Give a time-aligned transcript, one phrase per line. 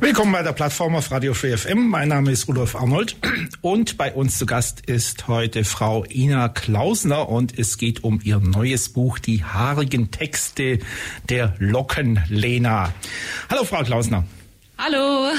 [0.00, 1.88] Willkommen bei der Plattform auf Radio Free FM.
[1.88, 3.16] Mein Name ist Rudolf Arnold
[3.62, 8.38] und bei uns zu Gast ist heute Frau Ina Klausner und es geht um ihr
[8.38, 10.78] neues Buch Die haarigen Texte
[11.28, 12.92] der Lockenlena.
[13.50, 14.24] Hallo Frau Klausner.
[14.78, 15.32] Hallo.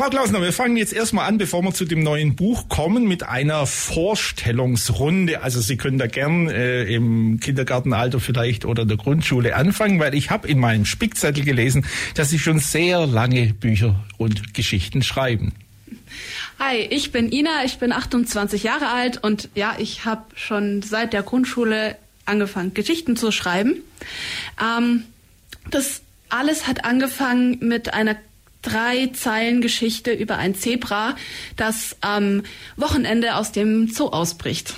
[0.00, 3.22] Frau Klausner, wir fangen jetzt erstmal an, bevor wir zu dem neuen Buch kommen, mit
[3.22, 5.42] einer Vorstellungsrunde.
[5.42, 10.30] Also Sie können da gern äh, im Kindergartenalter vielleicht oder der Grundschule anfangen, weil ich
[10.30, 15.52] habe in meinem Spickzettel gelesen, dass Sie schon sehr lange Bücher und Geschichten schreiben.
[16.58, 21.12] Hi, ich bin Ina, ich bin 28 Jahre alt und ja, ich habe schon seit
[21.12, 23.74] der Grundschule angefangen, Geschichten zu schreiben.
[24.58, 25.02] Ähm,
[25.70, 28.16] das alles hat angefangen mit einer
[28.62, 31.16] drei Zeilen Geschichte über ein Zebra,
[31.56, 32.42] das am
[32.76, 34.74] Wochenende aus dem Zoo ausbricht.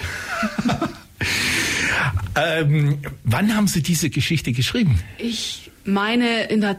[2.36, 5.00] ähm, wann haben Sie diese Geschichte geschrieben?
[5.18, 6.78] Ich meine in der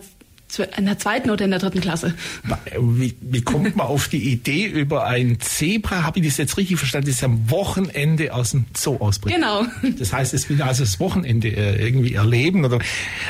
[0.77, 2.13] in der zweiten oder in der dritten Klasse.
[2.79, 6.03] Wie, wie kommt man auf die Idee über ein Zebra?
[6.03, 7.07] Habe ich das jetzt richtig verstanden?
[7.07, 9.35] Das ist am Wochenende aus dem Zoo ausbricht.
[9.35, 9.65] Genau.
[9.97, 12.79] Das heißt, es will also das Wochenende äh, irgendwie erleben oder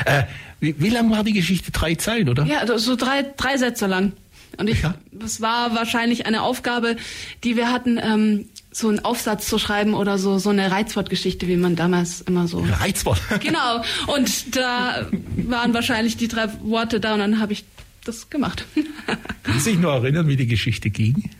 [0.04, 0.24] äh,
[0.64, 1.70] wie, wie lang war die Geschichte?
[1.70, 2.44] Drei Zeilen, oder?
[2.44, 4.12] Ja, so drei, drei Sätze lang.
[4.56, 4.94] Und ich, ja.
[5.12, 6.96] das war wahrscheinlich eine Aufgabe,
[7.42, 11.56] die wir hatten, ähm, so einen Aufsatz zu schreiben oder so, so eine Reizwortgeschichte, wie
[11.56, 12.64] man damals immer so.
[12.80, 13.20] Reizwort?
[13.40, 13.82] Genau.
[14.06, 15.06] Und da
[15.36, 17.64] waren wahrscheinlich die drei Worte da und dann habe ich
[18.04, 18.64] das gemacht.
[19.42, 21.30] Können Sie sich nur erinnern, wie die Geschichte ging?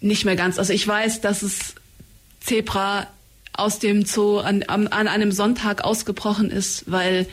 [0.00, 0.58] Nicht mehr ganz.
[0.58, 1.74] Also ich weiß, dass es
[2.40, 3.06] Zebra
[3.52, 7.26] aus dem Zoo an, an einem Sonntag ausgebrochen ist, weil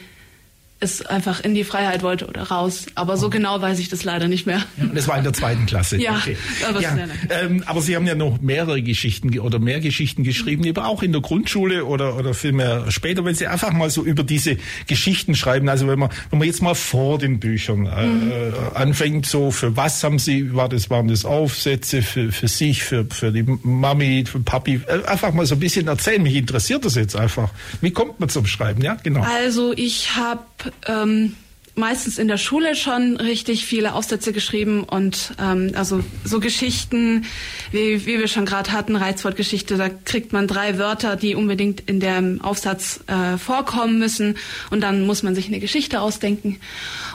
[0.79, 2.85] es einfach in die Freiheit wollte oder raus.
[2.93, 4.63] Aber so genau weiß ich das leider nicht mehr.
[4.77, 5.97] Ja, das war in der zweiten Klasse.
[5.97, 6.37] Ja, okay.
[6.67, 6.95] aber, ja
[7.29, 10.77] ähm, aber Sie haben ja noch mehrere Geschichten oder mehr Geschichten geschrieben, mhm.
[10.77, 14.57] auch in der Grundschule oder, oder vielmehr später, wenn Sie einfach mal so über diese
[14.85, 15.67] Geschichten schreiben.
[15.67, 18.53] Also wenn man, wenn man jetzt mal vor den Büchern äh, mhm.
[18.75, 23.05] anfängt, so für was haben Sie, war das, waren das Aufsätze für, für sich, für,
[23.09, 26.21] für die Mami, für Papi, äh, einfach mal so ein bisschen erzählen.
[26.21, 27.49] Mich interessiert das jetzt einfach.
[27.81, 28.83] Wie kommt man zum Schreiben?
[28.83, 29.21] Ja, genau.
[29.21, 30.41] Also ich habe
[30.87, 31.35] ähm,
[31.77, 37.25] meistens in der Schule schon richtig viele Aufsätze geschrieben und ähm, also so Geschichten,
[37.71, 41.99] wie, wie wir schon gerade hatten, Reizwortgeschichte, da kriegt man drei Wörter, die unbedingt in
[41.99, 44.37] dem Aufsatz äh, vorkommen müssen
[44.71, 46.59] und dann muss man sich eine Geschichte ausdenken.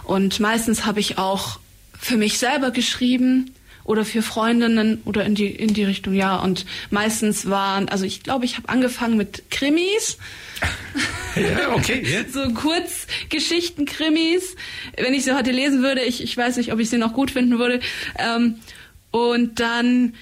[0.04, 1.59] Und meistens habe ich auch
[1.98, 3.50] für mich selber geschrieben
[3.84, 8.22] oder für Freundinnen oder in die in die Richtung ja und meistens waren also ich
[8.22, 10.19] glaube ich habe angefangen mit Krimis
[11.37, 12.03] ja, okay.
[12.04, 12.25] Yeah.
[12.28, 14.56] So Kurzgeschichten-Krimis.
[14.97, 17.32] Wenn ich sie heute lesen würde, ich, ich weiß nicht, ob ich sie noch gut
[17.32, 17.81] finden würde.
[18.19, 18.60] Ähm,
[19.10, 20.15] und dann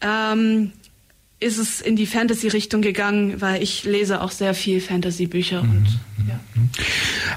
[0.00, 0.72] ähm,
[1.42, 5.62] ist es in die Fantasy-Richtung gegangen, weil ich lese auch sehr viel Fantasy-Bücher.
[5.62, 5.86] Mhm.
[6.28, 6.40] Ja.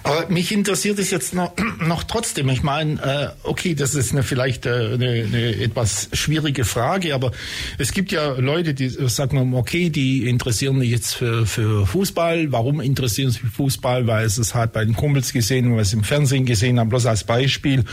[0.04, 2.50] Aber mich interessiert es jetzt noch, noch trotzdem.
[2.50, 7.32] Ich meine, äh, okay, das ist eine, vielleicht äh, eine, eine etwas schwierige Frage, aber
[7.78, 12.52] es gibt ja Leute, die sagen, okay, die interessieren sich jetzt für, für Fußball.
[12.52, 14.08] Warum interessieren sie sich für Fußball?
[14.08, 17.08] Weil es es halt bei den Kumpels gesehen, weil es im Fernsehen gesehen haben, bloß
[17.08, 17.84] als Beispiel.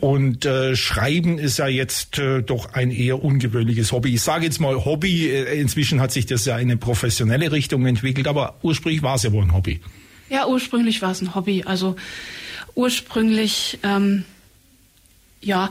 [0.00, 4.14] Und äh, Schreiben ist ja jetzt äh, doch ein eher ungewöhnliches Hobby.
[4.14, 5.28] Ich sage jetzt mal Hobby.
[5.54, 9.32] Inzwischen hat sich das ja in eine professionelle Richtung entwickelt, aber ursprünglich war es ja
[9.32, 9.80] wohl ein Hobby.
[10.30, 11.64] Ja, ursprünglich war es ein Hobby.
[11.64, 11.96] Also
[12.74, 14.24] ursprünglich, ähm,
[15.40, 15.70] ja,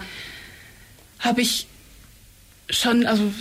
[1.20, 1.68] habe ich
[2.70, 3.32] schon, also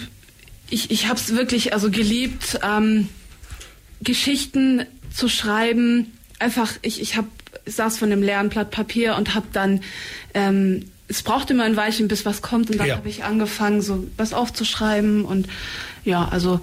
[0.71, 3.09] ich, ich habe es wirklich also geliebt, ähm,
[4.03, 6.13] Geschichten zu schreiben.
[6.39, 7.27] Einfach, ich, ich hab,
[7.65, 9.81] saß von einem leeren Blatt Papier und habe dann,
[10.35, 12.97] ähm, es brauchte immer ein Weilchen, bis was kommt und dann ja.
[12.97, 15.49] habe ich angefangen, so was aufzuschreiben und
[16.05, 16.61] ja, also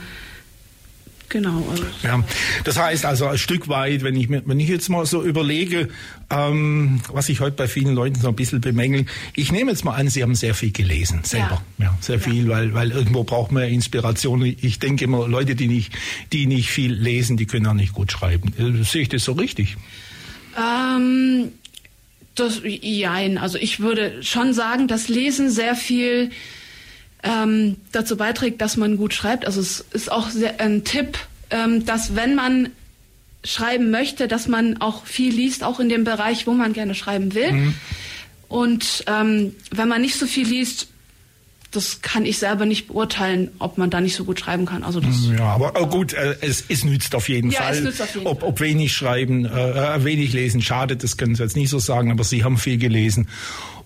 [1.33, 1.65] Genau.
[1.71, 2.23] Also ja,
[2.63, 5.89] das heißt also ein Stück weit, wenn ich mir, wenn ich jetzt mal so überlege,
[6.29, 9.95] ähm, was ich heute bei vielen Leuten so ein bisschen bemängel, ich nehme jetzt mal
[9.95, 11.63] an, Sie haben sehr viel gelesen, selber.
[11.79, 12.49] Ja, ja sehr viel, ja.
[12.49, 14.43] weil, weil irgendwo braucht man ja Inspiration.
[14.45, 15.93] Ich denke immer, Leute, die nicht,
[16.31, 18.53] die nicht viel lesen, die können auch nicht gut schreiben.
[18.59, 19.77] Äh, sehe ich das so richtig?
[20.55, 21.51] Ähm,
[22.35, 23.37] das, jein.
[23.37, 26.31] Also ich würde schon sagen, dass Lesen sehr viel
[27.23, 29.45] ähm, dazu beiträgt, dass man gut schreibt.
[29.45, 31.17] Also es ist auch sehr, ein Tipp,
[31.49, 32.69] ähm, dass wenn man
[33.43, 37.33] schreiben möchte, dass man auch viel liest, auch in dem Bereich, wo man gerne schreiben
[37.33, 37.51] will.
[37.51, 37.75] Mhm.
[38.47, 40.87] Und ähm, wenn man nicht so viel liest,
[41.73, 44.83] das kann ich selber nicht beurteilen, ob man da nicht so gut schreiben kann.
[44.83, 47.75] Also das ja, aber oh gut, äh, es, es nützt auf jeden ja, Fall.
[47.75, 48.49] Es nützt auf jeden ob, Fall.
[48.49, 52.11] ob wenig schreiben, äh, äh, wenig lesen schadet, das können Sie jetzt nicht so sagen,
[52.11, 53.27] aber Sie haben viel gelesen.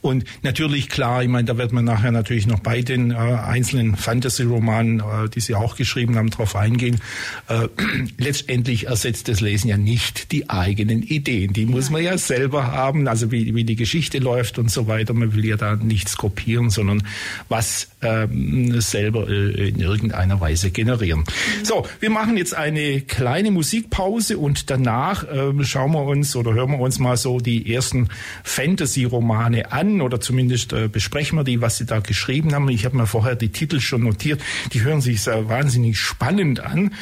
[0.01, 3.95] Und natürlich klar, ich meine, da wird man nachher natürlich noch bei den äh, einzelnen
[3.95, 6.99] Fantasy-Romanen, äh, die Sie auch geschrieben haben, drauf eingehen.
[7.47, 7.67] Äh,
[8.17, 11.53] letztendlich ersetzt das Lesen ja nicht die eigenen Ideen.
[11.53, 15.13] Die muss man ja selber haben, also wie, wie die Geschichte läuft und so weiter.
[15.13, 17.03] Man will ja da nichts kopieren, sondern
[17.49, 21.23] was ähm, selber äh, in irgendeiner Weise generieren.
[21.63, 26.71] So, wir machen jetzt eine kleine Musikpause und danach äh, schauen wir uns oder hören
[26.71, 28.09] wir uns mal so die ersten
[28.43, 32.69] Fantasy-Romane an oder zumindest äh, besprechen wir die, was sie da geschrieben haben.
[32.69, 34.41] Ich habe mir vorher die Titel schon notiert.
[34.73, 36.93] Die hören sich sehr wahnsinnig spannend an.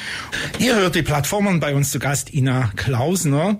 [0.59, 3.59] Ihr hört die Plattformen bei uns zu Gast Ina Klausner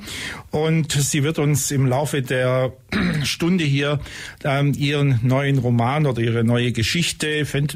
[0.52, 2.72] und sie wird uns im Laufe der
[3.24, 4.00] Stunde hier
[4.46, 7.25] ähm, ihren neuen Roman oder ihre neue Geschichte,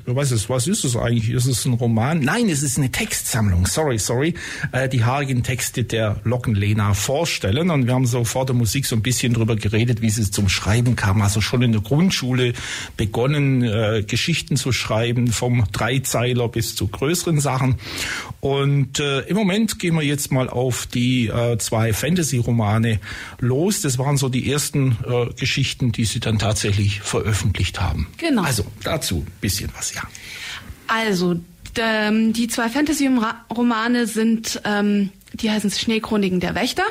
[0.06, 1.30] was ist, was ist es eigentlich?
[1.30, 2.19] Ist es ein Roman?
[2.19, 3.66] Nein, es ist eine Textsammlung.
[3.66, 4.34] Sorry, sorry.
[4.72, 7.69] Äh, die haarigen Texte der Lockenlena vorstellen.
[7.69, 10.50] Und wir haben so vor der Musik so ein bisschen drüber geredet, wie sie zum
[10.50, 11.22] Schreiben kam.
[11.22, 12.54] Also schon in der Grundschule
[12.98, 17.75] begonnen, äh, Geschichten zu schreiben, vom Dreizeiler bis zu größeren Sachen.
[18.42, 23.00] Und äh, im Moment gehen wir jetzt mal auf die äh, zwei Fantasy-Romane
[23.40, 23.81] los.
[23.81, 28.07] Das waren so die ersten äh, Geschichten, die sie dann tatsächlich veröffentlicht haben.
[28.18, 28.44] Genau.
[28.44, 30.01] Also dazu bisschen was, ja.
[30.88, 31.39] Also,
[31.77, 36.83] ähm, die zwei Fantasy-Romane sind, ähm, die heißen Schneechroniken der Wächter.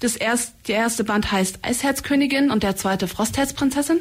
[0.00, 3.98] Das erst, der erste Band heißt Eisherzkönigin und der zweite Frostherzprinzessin.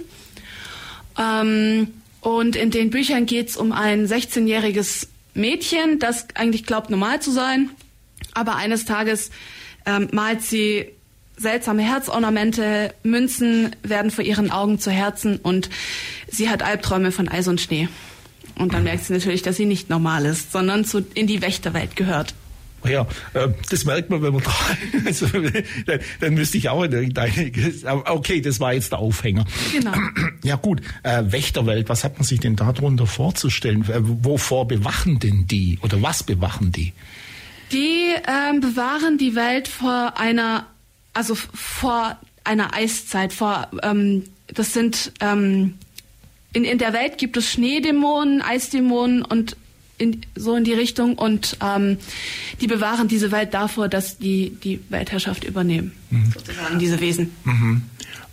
[1.17, 1.87] Ähm,
[2.21, 7.31] und in den Büchern geht es um ein 16-jähriges Mädchen, das eigentlich glaubt, normal zu
[7.31, 7.69] sein.
[8.33, 9.31] Aber eines Tages
[9.85, 10.89] ähm, malt sie
[11.37, 15.69] seltsame Herzornamente, Münzen werden vor ihren Augen zu Herzen und
[16.29, 17.89] sie hat Albträume von Eis und Schnee.
[18.57, 21.95] Und dann merkt sie natürlich, dass sie nicht normal ist, sondern zu, in die Wächterwelt
[21.95, 22.35] gehört.
[22.87, 24.53] Ja, äh, das merkt man, wenn man da,
[25.05, 27.53] also, dann, dann müsste ich auch in irgendeine,
[28.05, 29.45] okay, das war jetzt der Aufhänger.
[29.71, 29.93] Genau.
[30.43, 33.83] Ja gut, äh, Wächterwelt, was hat man sich denn darunter vorzustellen?
[33.83, 36.93] Äh, wovor bewachen denn die oder was bewachen die?
[37.71, 40.65] Die ähm, bewahren die Welt vor einer,
[41.13, 45.75] also vor einer Eiszeit, vor, ähm, das sind, ähm,
[46.53, 49.55] in, in der Welt gibt es Schneedämonen, Eisdämonen und
[49.97, 51.97] in, so in die Richtung und ähm,
[52.59, 56.31] die bewahren diese Welt davor, dass die die Weltherrschaft übernehmen, mhm.
[56.31, 57.31] sozusagen diese Wesen.
[57.43, 57.83] Mhm.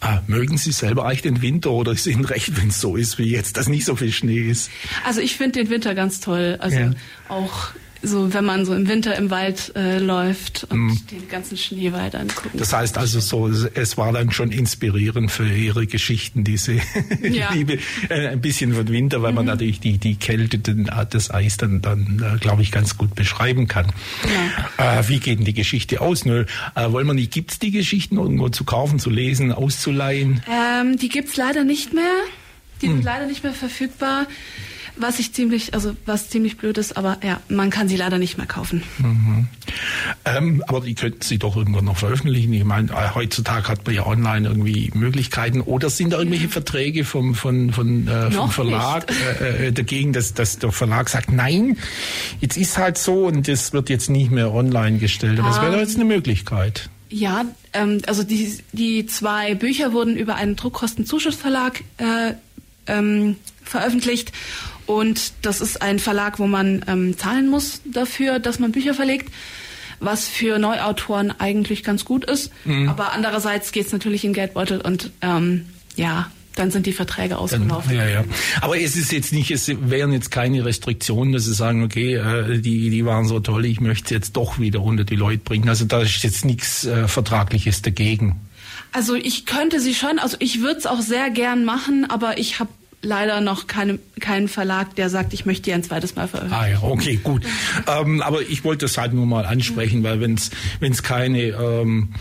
[0.01, 3.19] Ah, mögen Sie selber eigentlich den Winter oder ist Ihnen recht, wenn es so ist
[3.19, 4.71] wie jetzt, dass nicht so viel Schnee ist?
[5.05, 6.57] Also ich finde den Winter ganz toll.
[6.61, 6.91] Also ja.
[7.29, 7.71] auch
[8.03, 11.07] so wenn man so im Winter im Wald äh, läuft und mm.
[11.11, 12.51] den ganzen Schneewald anguckt.
[12.55, 16.75] Das heißt also so, es war dann schon inspirierend für Ihre Geschichten, diese
[17.23, 17.53] ja.
[17.53, 17.79] Liebe,
[18.09, 19.37] äh, ein bisschen von Winter, weil mhm.
[19.37, 23.15] man natürlich die, die Kälte, den, das Eis dann, dann äh, glaube ich, ganz gut
[23.15, 23.93] beschreiben kann.
[24.79, 25.01] Ja.
[25.01, 26.25] Äh, wie geht denn die Geschichte aus?
[26.25, 30.43] Nö, äh, wollen wir nicht, gibt's die Geschichten irgendwo zu kaufen, zu lesen, auszuleihen?
[30.49, 32.15] Ähm, die gibt's leider nicht mehr.
[32.81, 32.95] Die hm.
[32.95, 34.27] sind leider nicht mehr verfügbar.
[34.99, 38.37] Was ich ziemlich, also was ziemlich blöd ist, aber ja, man kann sie leider nicht
[38.37, 38.83] mehr kaufen.
[38.99, 39.49] Mhm.
[40.25, 42.53] Ähm, aber die könnten Sie doch irgendwann noch veröffentlichen.
[42.53, 45.61] Ich meine, äh, heutzutage hat man ja online irgendwie Möglichkeiten.
[45.61, 50.35] Oder sind da irgendwelche Verträge vom, von, von, äh, vom Verlag äh, äh, dagegen, dass,
[50.35, 51.77] dass der Verlag sagt, nein,
[52.41, 55.39] jetzt ist halt so und das wird jetzt nicht mehr online gestellt.
[55.39, 56.91] Das wäre doch jetzt eine Möglichkeit.
[57.11, 62.35] Ja, ähm, also die, die zwei Bücher wurden über einen Druckkostenzuschussverlag äh,
[62.87, 64.33] ähm, veröffentlicht
[64.89, 69.31] und das ist ein Verlag, wo man ähm, zahlen muss dafür, dass man Bücher verlegt,
[70.01, 72.51] was für Neuautoren eigentlich ganz gut ist.
[72.65, 72.89] Mhm.
[72.89, 75.67] Aber andererseits geht es natürlich in Geldbeutel und ähm,
[75.97, 77.95] ja, dann sind die Verträge ausgelaufen.
[77.95, 78.25] ja, ja.
[78.63, 82.59] Aber es ist jetzt nicht, es wären jetzt keine Restriktionen, dass sie sagen, okay, äh,
[82.59, 85.69] die, die waren so toll, ich möchte jetzt doch wieder unter die Leute bringen.
[85.69, 88.41] Also da ist jetzt nichts äh, Vertragliches dagegen.
[88.93, 92.59] Also ich könnte sie schon, also ich würde es auch sehr gern machen, aber ich
[92.59, 92.71] habe
[93.03, 96.63] leider noch keine, keinen Verlag, der sagt, ich möchte die ein zweites Mal veröffentlichen.
[96.63, 97.45] Ah ja, okay, gut.
[97.87, 102.15] ähm, aber ich wollte das halt nur mal ansprechen, weil wenn es keine ähm,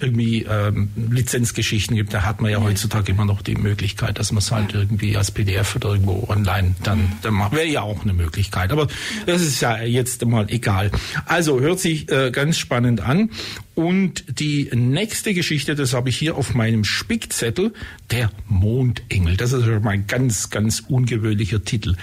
[0.00, 4.32] irgendwie ähm, Lizenzgeschichten gibt, da hat man ja, ja, heutzutage immer noch die Möglichkeit, dass
[4.32, 7.12] man es halt irgendwie als PDF oder irgendwo online dann, mhm.
[7.22, 7.52] dann macht.
[7.52, 8.72] Wäre ja auch eine Möglichkeit.
[8.72, 8.88] Aber
[9.26, 10.90] das ist ja jetzt mal egal.
[11.26, 13.30] Also hört sich äh, ganz spannend an.
[13.74, 17.72] Und die nächste Geschichte, das habe ich hier auf meinem Spickzettel,
[18.10, 19.36] der Mondengel.
[19.36, 21.96] Das ist schon mal ein ganz, ganz ungewöhnlicher Titel.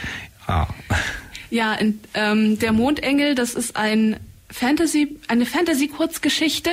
[0.47, 0.67] Ah.
[1.51, 4.17] Ja, in, ähm, der Mondengel, das ist ein
[4.51, 6.71] Fantasy, eine Fantasy-Kurzgeschichte,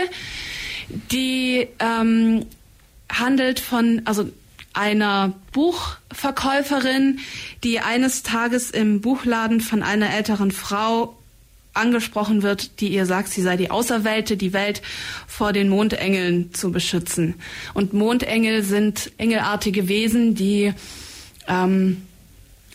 [0.89, 2.47] die ähm,
[3.11, 4.29] handelt von, also
[4.73, 7.21] einer Buchverkäuferin,
[7.65, 11.17] die eines Tages im Buchladen von einer älteren Frau
[11.73, 14.83] angesprochen wird, die ihr sagt, sie sei die Auserwählte, die Welt
[15.27, 17.35] vor den Mondengeln zu beschützen.
[17.75, 20.73] Und Mondengel sind engelartige Wesen, die
[21.49, 22.03] ähm,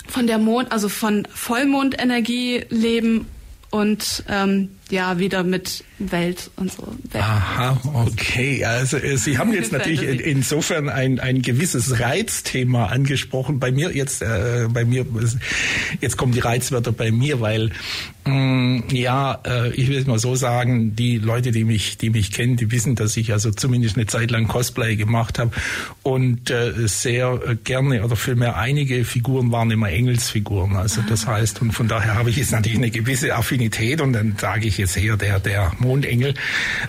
[0.08, 3.28] von der Mond, also von Vollmondenergie leben
[3.70, 6.84] und ähm, ja wieder mit Welt und so.
[7.12, 7.24] Welt.
[7.24, 8.64] Aha, okay.
[8.66, 13.60] Also äh, Sie haben jetzt natürlich in, insofern ein, ein gewisses Reizthema angesprochen.
[13.60, 15.06] Bei mir jetzt, äh, bei mir
[16.00, 17.72] jetzt kommen die Reizwörter bei mir, weil
[18.26, 22.10] mh, mm, ja, äh, ich will es mal so sagen, die Leute, die mich, die
[22.10, 25.52] mich kennen, die wissen, dass ich also zumindest eine Zeit lang Cosplay gemacht habe
[26.04, 30.76] und äh, sehr gerne oder vielmehr einige Figuren waren immer Engelsfiguren.
[30.76, 31.34] Also das ah.
[31.34, 34.78] heißt und von daher habe ich jetzt natürlich eine gewisse Affinität und dann sage ich
[34.82, 36.34] jetzt her der der Mondengel.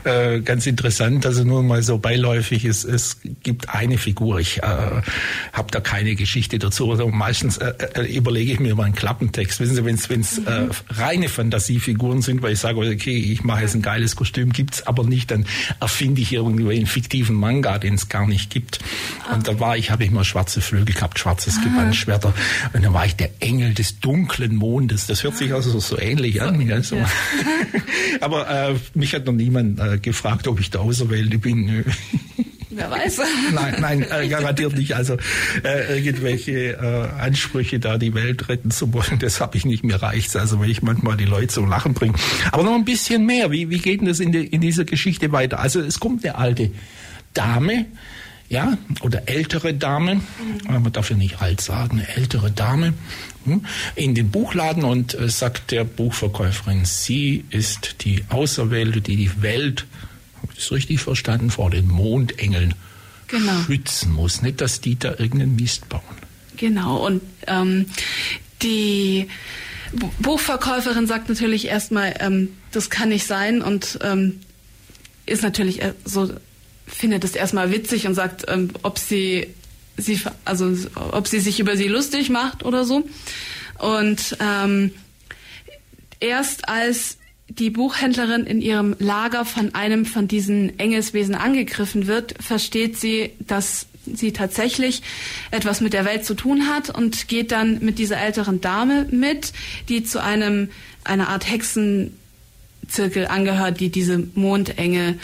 [0.05, 4.41] Äh, ganz interessant, also nur mal so beiläufig, es, es gibt eine Figur.
[4.41, 6.91] Ich äh, habe da keine Geschichte dazu.
[6.91, 9.61] Also meistens äh, äh, überlege ich mir mal einen Klappentext.
[9.61, 10.47] Wissen Sie, wenn es mhm.
[10.47, 14.87] äh, reine Fantasiefiguren sind, weil ich sage, okay, ich mache jetzt ein geiles Kostüm, gibt's
[14.87, 15.47] aber nicht, dann
[15.81, 18.81] erfinde ich irgendwie einen fiktiven Manga, den es gar nicht gibt.
[19.33, 21.65] Und da war ich, habe ich mal schwarze Flügel gehabt, schwarzes ah.
[21.65, 22.35] Gewand, Schwerter.
[22.73, 25.07] Und dann war ich der Engel des dunklen Mondes.
[25.07, 26.71] Das hört sich also so ähnlich an.
[26.73, 26.97] Also.
[26.97, 27.07] Ja.
[28.21, 31.85] aber äh, mich hat noch niemand äh, gefragt, ob ich der Auserwählte bin.
[32.75, 33.21] Wer weiß.
[33.53, 34.95] nein, nein, äh, garantiert nicht.
[34.95, 35.17] Also
[35.63, 39.85] äh, irgendwelche äh, Ansprüche, da die Welt retten zu wollen, das habe ich nicht.
[39.85, 40.37] Mir reicht's.
[40.37, 42.15] Also wenn ich manchmal die Leute zum Lachen bringe.
[42.51, 43.51] Aber noch ein bisschen mehr.
[43.51, 45.59] Wie, wie geht denn das in, die, in dieser Geschichte weiter?
[45.59, 46.71] Also es kommt eine alte
[47.35, 47.87] Dame,
[48.53, 50.23] ja, oder ältere Dame, mhm.
[50.67, 52.93] man darf ja nicht alt sagen, ältere Dame,
[53.45, 59.41] hm, in den Buchladen und äh, sagt der Buchverkäuferin, sie ist die Auserwählte, die die
[59.41, 59.87] Welt,
[60.43, 62.75] habe ich das richtig verstanden, vor den Mondengeln
[63.29, 63.63] genau.
[63.63, 64.43] schützen muss.
[64.43, 66.03] Nicht, dass die da irgendeinen Mist bauen.
[66.59, 67.87] Genau, und ähm,
[68.61, 69.29] die
[70.19, 74.41] Buchverkäuferin sagt natürlich erstmal, ähm, das kann nicht sein und ähm,
[75.25, 76.35] ist natürlich äh, so
[76.95, 79.49] findet es erstmal witzig und sagt, ähm, ob sie
[79.97, 83.05] sie also ob sie sich über sie lustig macht oder so.
[83.79, 84.93] Und ähm,
[86.21, 87.19] erst als
[87.49, 93.87] die Buchhändlerin in ihrem Lager von einem von diesen Engelswesen angegriffen wird, versteht sie, dass
[94.07, 95.03] sie tatsächlich
[95.51, 99.53] etwas mit der Welt zu tun hat und geht dann mit dieser älteren Dame mit,
[99.89, 100.71] die zu einem
[101.05, 105.19] einer Art Hexenzirkel angehört, die diese Mondengel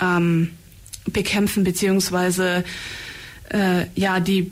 [0.00, 0.50] ähm,
[1.06, 2.64] bekämpfen, beziehungsweise
[3.50, 4.50] äh, ja, die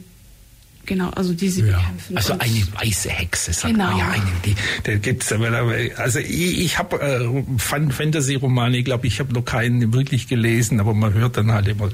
[0.90, 1.76] Genau, also die sie ja.
[1.76, 2.16] bekämpfen.
[2.16, 3.90] Also eine weiße Hexe, sagt genau.
[3.90, 4.08] man ja.
[4.08, 9.44] Eine, die, da gibt's, also ich, ich habe äh, Fantasy-Romane, ich glaube, ich habe noch
[9.44, 11.90] keinen wirklich gelesen, aber man hört dann halt immer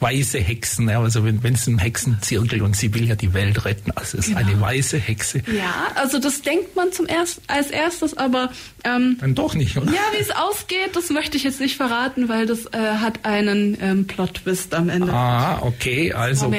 [0.00, 0.88] weiße Hexen.
[0.88, 4.26] Ja, also wenn es ein Hexenzirkel und sie will ja die Welt retten, also es
[4.26, 4.40] ist genau.
[4.40, 5.38] eine weiße Hexe.
[5.46, 8.50] Ja, also das denkt man zum erst, als erstes, aber
[8.82, 9.86] ähm, dann doch nicht, oder?
[9.86, 13.78] Ja, wie es ausgeht, das möchte ich jetzt nicht verraten, weil das äh, hat einen
[13.80, 15.12] ähm, Plot-Twist am Ende.
[15.12, 16.56] Ah, okay, also gut,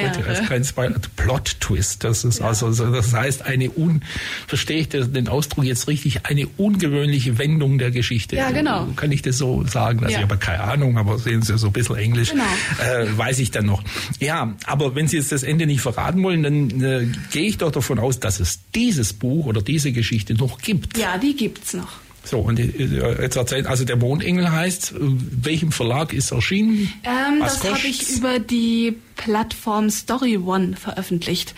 [0.48, 0.98] kein Spoiler.
[1.16, 1.73] Plot-Twist.
[1.74, 2.04] Twist.
[2.04, 2.46] Das ist ja.
[2.46, 4.02] also, das heißt eine un,
[4.46, 8.36] verstehe ich den Ausdruck jetzt richtig, eine ungewöhnliche Wendung der Geschichte.
[8.36, 8.86] Ja, genau.
[8.96, 10.00] Kann ich das so sagen?
[10.00, 10.18] Also ja.
[10.18, 12.44] ich habe keine Ahnung, aber sehen Sie so ein bisschen Englisch, genau.
[12.82, 13.82] äh, weiß ich dann noch.
[14.20, 17.70] Ja, aber wenn Sie jetzt das Ende nicht verraten wollen, dann äh, gehe ich doch
[17.70, 20.98] davon aus, dass es dieses Buch oder diese Geschichte noch gibt.
[20.98, 22.03] Ja, die gibt's noch.
[22.24, 26.92] So, und äh, jetzt erzählt, also der Mondengel heißt, welchem Verlag ist erschienen?
[27.04, 31.54] Ähm, das habe ich über die Plattform Story One veröffentlicht.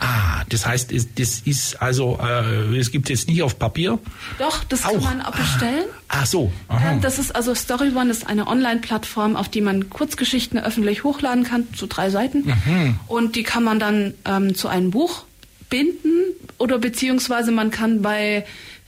[0.00, 3.98] Ah, das heißt, das ist also, äh, es gibt jetzt nicht auf Papier.
[4.38, 4.92] Doch, das auch.
[4.92, 5.84] kann man auch bestellen.
[6.08, 6.52] Ah, ach so.
[6.68, 11.44] Ähm, das ist also Story One ist eine Online-Plattform, auf die man Kurzgeschichten öffentlich hochladen
[11.44, 12.44] kann, zu drei Seiten.
[12.44, 12.98] Mhm.
[13.06, 15.24] Und die kann man dann ähm, zu einem Buch
[15.70, 16.24] binden
[16.58, 18.44] oder beziehungsweise man kann bei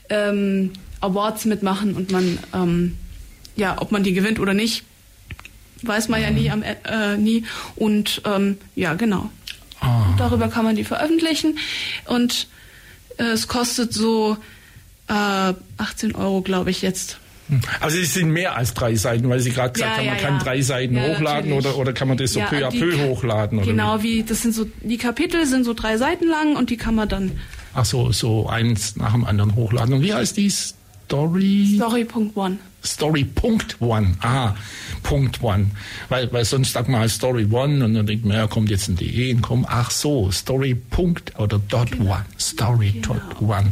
[0.09, 2.97] ähm, Awards mitmachen und man, ähm,
[3.55, 4.83] ja, ob man die gewinnt oder nicht,
[5.83, 7.43] weiß man ja nie am äh, nie.
[7.75, 9.29] Und ähm, ja, genau.
[9.79, 10.05] Ah.
[10.17, 11.59] Darüber kann man die veröffentlichen
[12.05, 12.47] und
[13.17, 14.37] äh, es kostet so
[15.07, 17.19] äh, 18 Euro, glaube ich, jetzt.
[17.49, 17.61] Hm.
[17.79, 20.21] Also es sind mehr als drei Seiten, weil Sie gerade gesagt ja, haben, man ja,
[20.21, 20.43] kann ja.
[20.43, 23.59] drei Seiten hochladen oder, oder kann man das so peu à peu hochladen?
[23.59, 24.17] Oder genau, wie?
[24.17, 27.07] wie das sind so die Kapitel sind so drei Seiten lang und die kann man
[27.07, 27.31] dann.
[27.73, 29.93] Ach so, so eins nach dem anderen hochladen.
[29.93, 30.76] Und wie heißt dies?
[31.07, 31.77] Story.
[31.77, 32.59] Story.one.
[32.87, 34.15] Story Punkt One.
[34.21, 34.55] Ah,
[35.03, 35.67] Punkt One.
[36.09, 38.87] Weil, weil sonst sagt man halt Story One und dann denkt man, ja, kommt jetzt
[38.87, 42.13] ein DE und kommt, ach so, Story Punkt oder Dot genau.
[42.13, 42.25] One.
[42.39, 43.15] Story genau.
[43.15, 43.71] Dot One.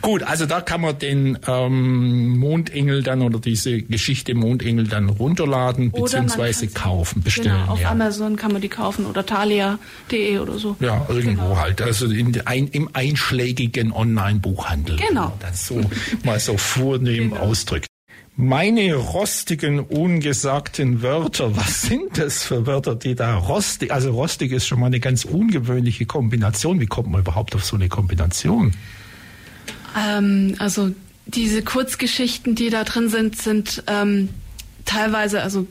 [0.00, 5.90] Gut, also da kann man den ähm, Mondengel dann oder diese Geschichte Mondengel dann runterladen
[5.90, 7.60] beziehungsweise kaufen, bestellen.
[7.60, 7.90] Genau, auf ja.
[7.90, 10.76] Amazon kann man die kaufen oder thalia.de oder so.
[10.80, 11.56] Ja, irgendwo genau.
[11.56, 11.82] halt.
[11.82, 14.96] Also in, ein, im einschlägigen Online-Buchhandel.
[14.96, 15.36] Genau.
[15.40, 15.80] Das so
[16.24, 17.42] mal so vornehm genau.
[17.42, 17.91] ausdrückt.
[18.34, 24.66] Meine rostigen, ungesagten Wörter, was sind das für Wörter, die da rostig, also rostig ist
[24.66, 26.80] schon mal eine ganz ungewöhnliche Kombination.
[26.80, 28.72] Wie kommt man überhaupt auf so eine Kombination?
[29.98, 30.92] Ähm, also
[31.26, 34.30] diese Kurzgeschichten, die da drin sind, sind ähm,
[34.86, 35.66] teilweise, also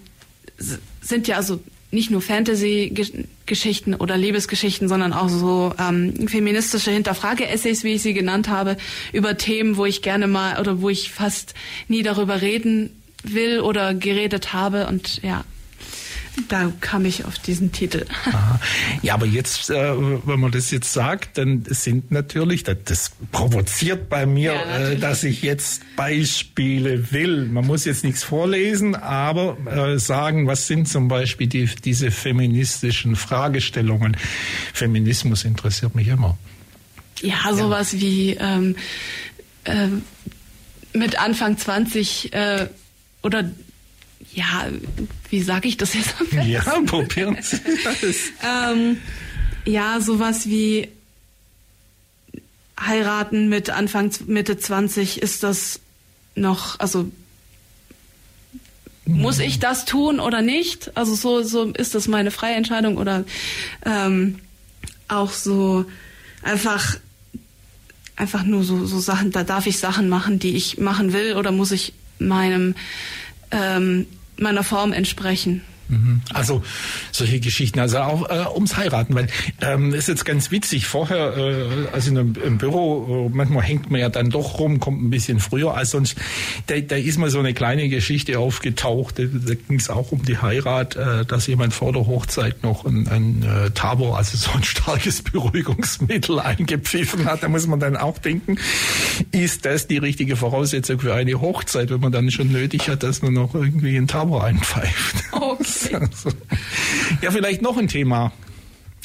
[0.58, 7.94] sind ja also nicht nur Fantasy-Geschichten oder Liebesgeschichten, sondern auch so ähm, feministische Hinterfrage-Essays, wie
[7.96, 8.78] ich sie genannt habe,
[9.12, 11.54] über Themen, wo ich gerne mal oder wo ich fast
[11.88, 14.88] nie darüber reden will oder geredet habe.
[14.88, 15.44] Und ja,
[16.48, 18.06] da kam ich auf diesen Titel.
[18.26, 18.60] Aha.
[19.02, 19.94] Ja, aber jetzt, äh,
[20.26, 24.98] wenn man das jetzt sagt, dann sind natürlich, das, das provoziert bei mir, ja, äh,
[24.98, 27.46] dass ich jetzt Beispiele will.
[27.46, 33.16] Man muss jetzt nichts vorlesen, aber äh, sagen, was sind zum Beispiel die, diese feministischen
[33.16, 34.16] Fragestellungen.
[34.74, 36.38] Feminismus interessiert mich immer.
[37.22, 38.02] Ja, sowas ja.
[38.02, 38.76] wie ähm,
[39.66, 39.88] äh,
[40.94, 42.68] mit Anfang 20 äh,
[43.22, 43.52] oder
[44.34, 44.68] ja,
[45.30, 46.16] wie sage ich das jetzt?
[46.46, 48.16] Ja, probieren Sie das.
[48.72, 48.98] ähm,
[49.66, 50.90] ja, sowas wie
[52.80, 55.80] heiraten mit Anfang Mitte 20 ist das
[56.36, 57.12] noch, also
[59.06, 60.96] muss ich das tun oder nicht?
[60.96, 63.26] Also so, so ist das meine freie Entscheidung oder
[63.86, 64.40] ähm,
[65.08, 65.86] auch so
[66.42, 66.98] einfach
[68.16, 71.52] einfach nur so, so Sachen, da darf ich Sachen machen, die ich machen will oder
[71.52, 72.76] muss ich meinem
[73.50, 74.06] ähm,
[74.42, 75.62] meiner Form entsprechen.
[75.92, 76.22] Mhm.
[76.34, 76.64] Also
[77.12, 79.28] solche Geschichten, also auch äh, ums Heiraten, weil
[79.60, 80.86] ähm, ist jetzt ganz witzig.
[80.86, 84.80] Vorher, äh, also in einem, im Büro, äh, manchmal hängt man ja dann doch rum,
[84.80, 86.16] kommt ein bisschen früher als sonst.
[86.68, 89.20] Da, da ist mal so eine kleine Geschichte aufgetaucht.
[89.20, 92.86] Da, da ging es auch um die Heirat, äh, dass jemand vor der Hochzeit noch
[92.86, 97.44] ein, ein äh, Tabor, also so ein starkes Beruhigungsmittel eingepfiffen hat.
[97.44, 98.58] Da muss man dann auch denken,
[99.32, 103.22] ist das die richtige Voraussetzung für eine Hochzeit, wenn man dann schon nötig hat, dass
[103.22, 105.16] man noch irgendwie ein Tabor einpfeift.
[105.34, 105.81] Okay.
[107.22, 108.32] ja, vielleicht noch ein Thema.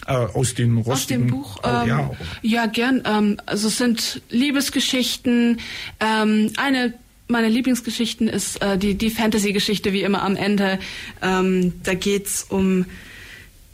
[0.07, 2.11] Äh, aus dem rostigen aus dem Buch oh, ähm, ja.
[2.43, 5.59] ja gern ähm, also es sind Liebesgeschichten
[5.99, 6.95] ähm, eine
[7.27, 10.79] meiner Lieblingsgeschichten ist äh, die die Fantasy Geschichte wie immer am Ende
[11.23, 12.85] ähm, da geht's um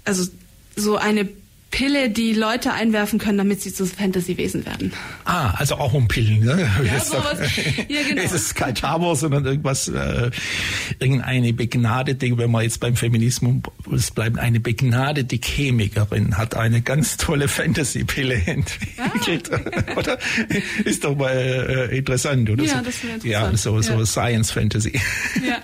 [0.07, 0.31] also
[0.75, 1.29] so eine
[1.72, 4.92] Pille, die Leute einwerfen können, damit sie zu Fantasy-Wesen werden.
[5.24, 6.70] Ah, also auch um Pillen, ne?
[6.85, 7.38] Ja, sowas.
[7.88, 8.22] ja genau.
[8.22, 10.30] Es ist kein Tabor, sondern irgendwas, äh,
[10.98, 13.62] irgendeine begnadete, wenn man jetzt beim Feminismus
[14.14, 19.50] bleibt, eine begnadete Chemikerin hat eine ganz tolle Fantasy-Pille entwickelt.
[19.50, 19.92] Ah.
[19.96, 20.18] oder?
[20.85, 22.64] Ist doch mal äh, interessant, oder?
[22.64, 23.24] Ja, das wäre interessant.
[23.24, 24.06] Ja, so, so ja.
[24.06, 25.00] Science-Fantasy.
[25.42, 25.62] Ja.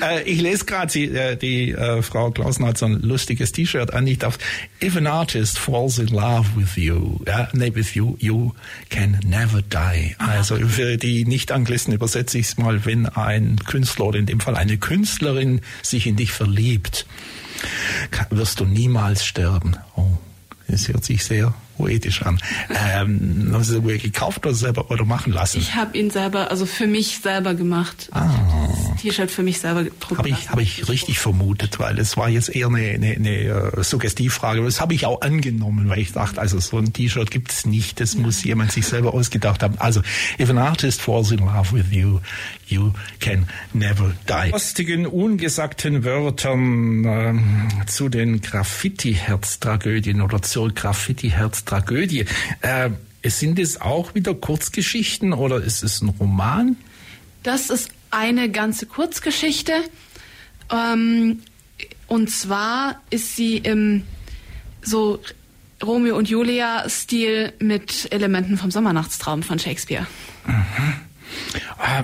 [0.10, 4.06] äh, ich lese gerade, äh, die äh, Frau Klausen hat so ein lustiges T-Shirt an.
[4.06, 4.38] Ich darf,
[4.80, 8.52] even an artist falls in love with you, ja, nee, with you, you
[8.88, 10.14] can never die.
[10.18, 14.56] Also für die Nicht-Anglisten übersetze ich es mal, wenn ein Künstler oder in dem Fall
[14.56, 17.06] eine Künstlerin sich in dich verliebt,
[18.30, 19.76] wirst du niemals sterben.
[19.96, 20.06] Oh,
[20.68, 22.38] das hört sich sehr poetisch an.
[22.70, 25.58] Ähm, haben Sie wohl gekauft oder selber oder machen lassen?
[25.58, 28.08] Ich habe ihn selber, also für mich selber gemacht.
[28.12, 28.30] Ah.
[29.00, 30.18] T-Shirt für mich selber gedruckt.
[30.18, 33.82] Habe ich, hab ich richtig vermutet, weil es war jetzt eher eine, eine, eine uh,
[33.82, 34.62] Suggestivfrage.
[34.62, 37.98] Das habe ich auch angenommen, weil ich dachte, also so ein T-Shirt gibt es nicht.
[37.98, 38.20] Das ja.
[38.20, 39.74] muss jemand sich selber ausgedacht haben.
[39.78, 40.02] Also,
[40.38, 42.20] if an artist falls in love with you,
[42.68, 44.50] you can never die.
[44.52, 52.26] Rostigen, ungesagten Wörtern ähm, zu den Graffiti-Herz-Tragödien oder zur Graffiti-Herz-Tragödie Tragödie.
[52.60, 52.90] Äh,
[53.24, 56.76] sind es auch wieder Kurzgeschichten oder ist es ein Roman?
[57.42, 59.72] Das ist eine ganze Kurzgeschichte.
[60.70, 61.40] Ähm,
[62.08, 64.02] und zwar ist sie im
[64.82, 65.20] so
[65.82, 70.06] Romeo und Julia-Stil mit Elementen vom Sommernachtstraum von Shakespeare.
[70.46, 70.54] Mhm.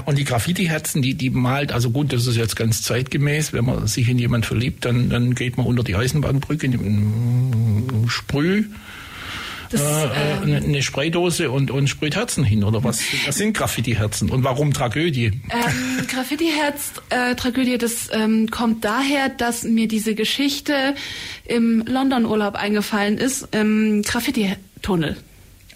[0.06, 3.86] Und die Graffiti-Herzen, die, die malt, also gut, das ist jetzt ganz zeitgemäß, wenn man
[3.86, 8.64] sich in jemand verliebt, dann, dann geht man unter die Eisenbahnbrücke in, in Sprüh
[9.70, 13.00] das, äh, äh, ähm, eine Spraydose und, und sprüht Herzen hin oder was?
[13.26, 15.26] Was sind Graffiti-Herzen und warum Tragödie?
[15.26, 20.94] Ähm, Graffiti-Herz-Tragödie, äh, das ähm, kommt daher, dass mir diese Geschichte
[21.44, 25.16] im London-Urlaub eingefallen ist, im Graffiti-Tunnel.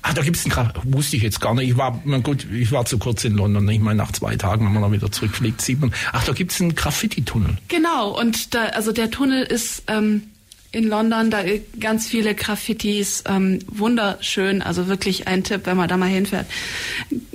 [0.03, 1.71] Ach, da gibt's einen Graf wusste ich jetzt gar nicht.
[1.71, 3.69] Ich war, na gut, ich war zu kurz in London.
[3.69, 6.61] Ich meine, nach zwei Tagen, wenn man dann wieder zurückfliegt, sieht man, ach, da gibt's
[6.61, 7.57] einen Graffiti-Tunnel.
[7.69, 10.25] Genau, und da, also der Tunnel ist ähm,
[10.73, 11.43] in London, da
[11.79, 16.47] ganz viele Graffitis, ähm, wunderschön, also wirklich ein Tipp, wenn man da mal hinfährt,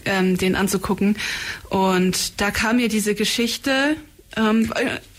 [0.05, 1.17] ähm, den anzugucken.
[1.69, 3.95] Und da kam mir diese Geschichte,
[4.35, 4.73] ähm,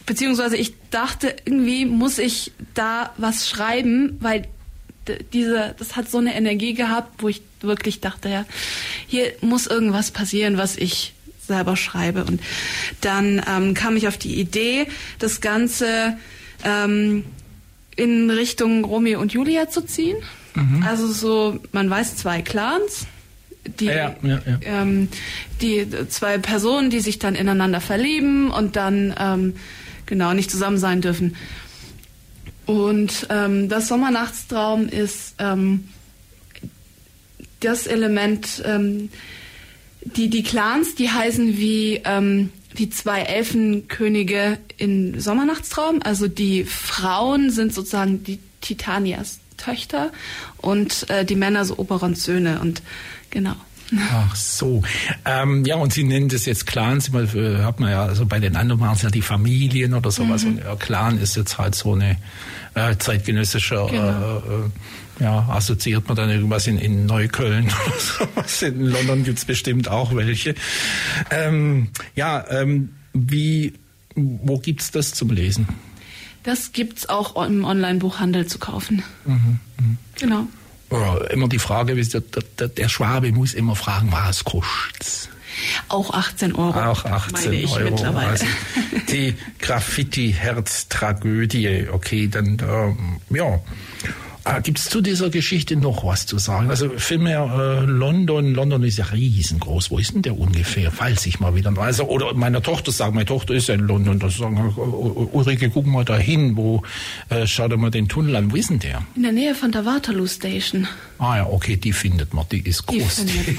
[0.04, 4.48] beziehungsweise ich dachte, irgendwie muss ich da was schreiben, weil
[5.32, 8.44] diese, das hat so eine Energie gehabt, wo ich wirklich dachte, ja,
[9.06, 11.14] hier muss irgendwas passieren, was ich
[11.46, 12.24] selber schreibe.
[12.24, 12.40] Und
[13.00, 14.86] dann ähm, kam ich auf die Idee,
[15.18, 16.18] das Ganze
[16.64, 17.24] ähm,
[17.98, 20.16] in Richtung Romeo und Julia zu ziehen.
[20.54, 20.84] Mhm.
[20.86, 23.06] Also so, man weiß zwei Clans,
[23.66, 24.58] die, ja, ja, ja.
[24.62, 25.08] Ähm,
[25.60, 29.54] die zwei Personen, die sich dann ineinander verlieben und dann ähm,
[30.06, 31.36] genau nicht zusammen sein dürfen.
[32.66, 35.88] Und ähm, das Sommernachtstraum ist ähm,
[37.60, 39.10] das Element, ähm,
[40.02, 46.00] die, die Clans, die heißen wie ähm, die zwei Elfenkönige in Sommernachtstraum.
[46.02, 50.12] Also die Frauen sind sozusagen die Titanias Töchter
[50.58, 52.82] und äh, die Männer so Oberons Söhne und
[53.30, 53.56] genau.
[54.12, 54.82] Ach so.
[55.24, 57.08] Ähm, ja, und Sie nennen das jetzt Clans.
[57.08, 60.10] Immer, äh, hat man ja, also bei den anderen waren es ja die Familien oder
[60.10, 60.44] sowas.
[60.44, 60.50] Mhm.
[60.50, 62.16] Und ja, Clan ist jetzt halt so eine
[62.74, 64.02] äh, zeitgenössische, genau.
[64.02, 64.70] äh, äh
[65.20, 68.62] ja, assoziiert man dann irgendwas in, in Neukölln oder sowas.
[68.62, 70.54] In London gibt's bestimmt auch welche.
[71.30, 73.74] Ähm, ja, ähm, wie,
[74.14, 75.68] wo gibt's das zum Lesen?
[76.44, 79.02] Das gibt's auch im Online-Buchhandel zu kaufen.
[79.24, 79.96] Mhm, mh.
[80.18, 80.46] Genau
[81.30, 82.22] immer die Frage, der,
[82.58, 85.30] der, der Schwabe muss immer fragen, was kostet's?
[85.88, 86.78] Auch 18 Euro.
[86.78, 87.90] Auch 18 Euro.
[87.90, 88.28] Mittlerweile.
[88.28, 88.46] Also
[89.10, 91.88] die Graffiti-Herz-Tragödie.
[91.90, 93.58] Okay, dann, ähm, ja.
[94.48, 96.70] Äh, Gibt es zu dieser Geschichte noch was zu sagen?
[96.70, 99.90] Also vielmehr äh, London, London ist ja riesengroß.
[99.90, 100.90] Wo ist denn der ungefähr?
[100.90, 104.18] Falls ich mal wieder, also oder meiner Tochter sagen, meine Tochter ist ja in London.
[104.18, 106.82] Das sagen, äh, Ulrike, guck mal dahin, wo
[107.28, 108.50] äh, schau dir mal den Tunnel an.
[108.50, 109.02] Wo ist denn der?
[109.16, 110.86] In der Nähe von der Waterloo Station.
[111.18, 113.24] Ah ja, okay, die findet man, die ist groß.
[113.26, 113.58] Die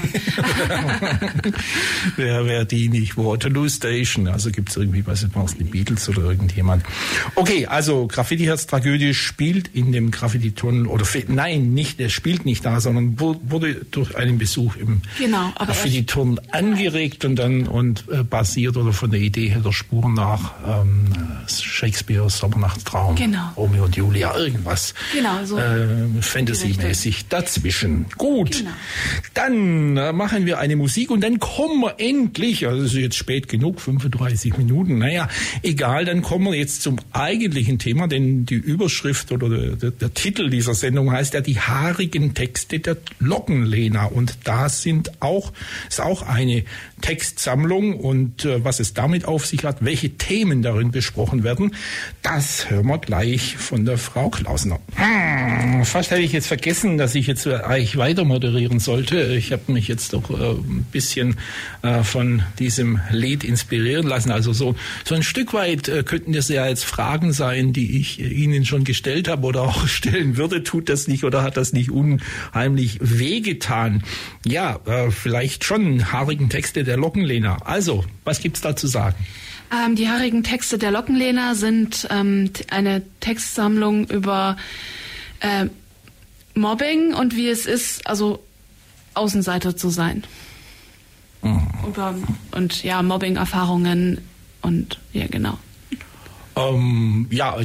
[2.16, 3.16] wer wäre die nicht?
[3.16, 4.28] Waterloo Station.
[4.28, 6.84] Also gibt es irgendwie, weiß ich nicht, die Beatles oder irgendjemand.
[7.34, 13.20] Okay, also Graffiti-Herz-Tragödie spielt in dem Graffiti-Tunnel oder nein, nicht, er spielt nicht da, sondern
[13.20, 19.10] wurde durch einen Besuch im genau, Graffiti-Turm angeregt und dann und äh, basiert oder von
[19.10, 21.12] der Idee her der Spuren nach ähm,
[21.46, 23.52] Shakespeare Sommernachtstraum, genau.
[23.56, 28.06] Romeo und Julia, irgendwas genau, so äh, Fantasy-mäßig dazwischen.
[28.16, 28.70] Gut, genau.
[29.34, 33.16] dann äh, machen wir eine Musik und dann kommen wir endlich, also es ist jetzt
[33.16, 35.28] spät genug, 35 Minuten, naja,
[35.62, 40.14] egal, dann kommen wir jetzt zum eigentlichen Thema, denn die Überschrift oder der, der, der
[40.14, 45.52] Titel dieser Sendung heißt ja die haarigen Texte der Lockenlehner und da sind auch
[45.88, 46.64] ist auch eine
[47.00, 51.74] Textsammlung und äh, was es damit auf sich hat, welche Themen darin besprochen werden,
[52.22, 54.78] das hören wir gleich von der Frau Klausner.
[54.94, 59.34] Hm, fast hätte ich jetzt vergessen, dass ich jetzt eigentlich weiter moderieren sollte.
[59.34, 61.36] Ich habe mich jetzt doch äh, ein bisschen
[61.82, 64.30] äh, von diesem Lied inspirieren lassen.
[64.30, 64.74] Also so
[65.04, 68.84] so ein Stück weit äh, könnten das ja jetzt Fragen sein, die ich Ihnen schon
[68.84, 74.02] gestellt habe oder auch stellen würde tut das nicht oder hat das nicht unheimlich wehgetan?
[74.46, 77.66] Ja, äh, vielleicht schon haarigen Texte der Lockenlehner.
[77.66, 79.16] Also, was gibt's da zu sagen?
[79.72, 84.56] Ähm, die haarigen Texte der Lockenlehner sind ähm, eine Textsammlung über
[85.40, 85.66] äh,
[86.54, 88.42] Mobbing und wie es ist, also
[89.14, 90.24] Außenseiter zu sein.
[91.42, 91.68] Mhm.
[91.86, 92.14] Über,
[92.52, 94.18] und ja, Mobbing-Erfahrungen
[94.62, 95.58] und ja, genau.
[96.56, 97.56] Ähm, ja,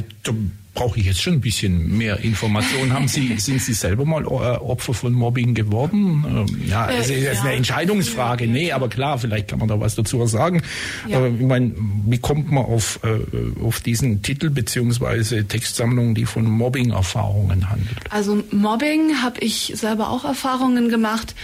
[0.76, 2.92] brauche ich jetzt schon ein bisschen mehr Informationen.
[2.92, 6.24] Haben Sie, sind Sie selber mal äh, Opfer von Mobbing geworden?
[6.28, 8.46] Ähm, ja, es ist jetzt eine Entscheidungsfrage.
[8.46, 10.62] Nee, aber klar, vielleicht kann man da was dazu sagen.
[11.08, 11.26] Ja.
[11.26, 11.72] Ich meine,
[12.06, 17.96] wie kommt man auf, äh, auf diesen Titel beziehungsweise Textsammlung, die von Mobbing-Erfahrungen handelt?
[18.10, 21.34] Also Mobbing habe ich selber auch Erfahrungen gemacht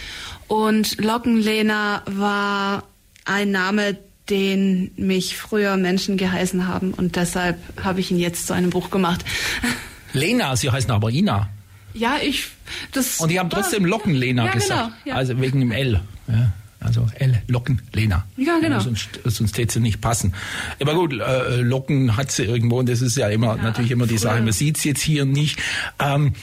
[0.47, 2.85] und Lockenlehner war
[3.25, 3.97] ein Name,
[4.31, 8.91] den mich früher Menschen geheißen haben und deshalb habe ich ihn jetzt zu einem Buch
[8.91, 9.25] gemacht.
[10.13, 11.49] Lena, Sie heißen aber Ina.
[11.95, 12.49] Ja, ich.
[12.93, 14.93] Das und die haben trotzdem Locken Lena ja, gesagt.
[15.05, 15.15] Genau, ja.
[15.15, 16.01] Also wegen dem L.
[16.29, 18.25] Ja, also L, Locken, Lena.
[18.37, 18.81] Ja, genau.
[18.81, 20.35] sonst sonst hätte sie nicht passen.
[20.81, 24.19] Aber gut, äh, Locken hat sie irgendwo und das ist ja immer natürlich immer die
[24.19, 24.41] Sache.
[24.41, 25.61] Man sieht es jetzt hier nicht.
[25.99, 26.35] Ähm,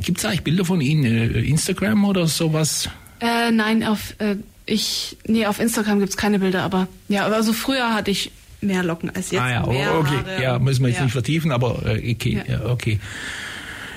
[0.00, 1.04] Gibt es eigentlich Bilder von Ihnen?
[1.04, 2.90] Äh, Instagram oder sowas?
[3.20, 4.36] Äh, nein, auf äh,
[4.68, 9.10] ich, nee, auf Instagram gibt's keine Bilder, aber ja, also früher hatte ich mehr Locken
[9.10, 9.40] als jetzt.
[9.40, 11.04] Ah ja, mehr okay, Haare ja, müssen wir jetzt ja.
[11.04, 12.66] nicht vertiefen, aber äh, okay, ja.
[12.66, 13.00] okay.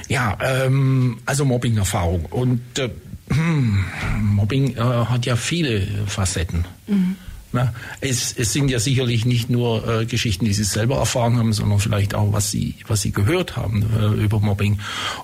[0.08, 2.90] Ja, ähm, also Mobbing-Erfahrung und äh,
[3.30, 3.86] hm,
[4.22, 6.66] Mobbing äh, hat ja viele Facetten.
[6.88, 7.16] Mhm.
[7.54, 11.52] Na, es, es sind ja sicherlich nicht nur äh, Geschichten, die Sie selber erfahren haben,
[11.52, 14.80] sondern vielleicht auch, was Sie, was Sie gehört haben äh, über Mobbing.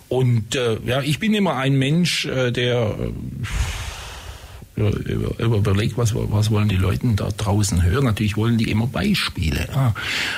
[0.09, 3.11] Und äh, ja, ich bin immer ein Mensch, äh, der äh,
[4.77, 8.05] überlegt, was, was wollen die Leute da draußen hören.
[8.05, 9.67] Natürlich wollen die immer Beispiele.
[9.73, 9.95] Ja.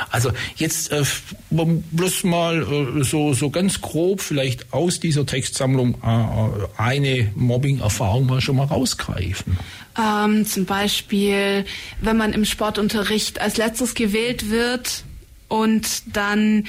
[0.09, 1.03] Also jetzt äh,
[1.49, 8.41] bloß mal äh, so, so ganz grob vielleicht aus dieser Textsammlung äh, eine Mobbing-Erfahrung mal
[8.41, 9.57] schon mal rausgreifen.
[9.97, 11.65] Ähm, zum Beispiel,
[12.01, 15.03] wenn man im Sportunterricht als letztes gewählt wird
[15.49, 16.65] und dann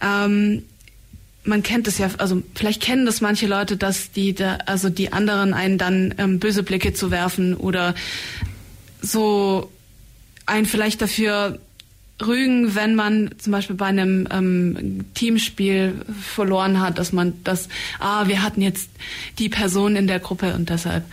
[0.00, 0.62] ähm,
[1.44, 5.12] man kennt es ja, also vielleicht kennen das manche Leute, dass die, da, also die
[5.12, 7.94] anderen einen dann ähm, böse Blicke zu werfen oder
[9.00, 9.70] so
[10.46, 11.58] einen vielleicht dafür
[12.20, 18.28] rügen, wenn man zum Beispiel bei einem ähm, Teamspiel verloren hat, dass man das, ah,
[18.28, 18.90] wir hatten jetzt
[19.38, 21.04] die Person in der Gruppe und deshalb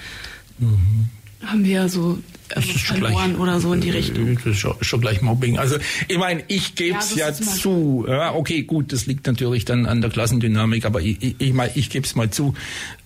[0.60, 1.08] mhm.
[1.46, 2.20] haben wir so
[2.56, 4.36] also verloren gleich, oder so in die Richtung.
[4.36, 5.58] Das ist schon, schon gleich Mobbing.
[5.58, 8.06] Also ich meine, ich gebe es ja, ja zu.
[8.08, 11.72] Ja, okay, gut, das liegt natürlich dann an der Klassendynamik, aber ich, ich, ich meine,
[11.76, 12.54] ich gebe es mal zu.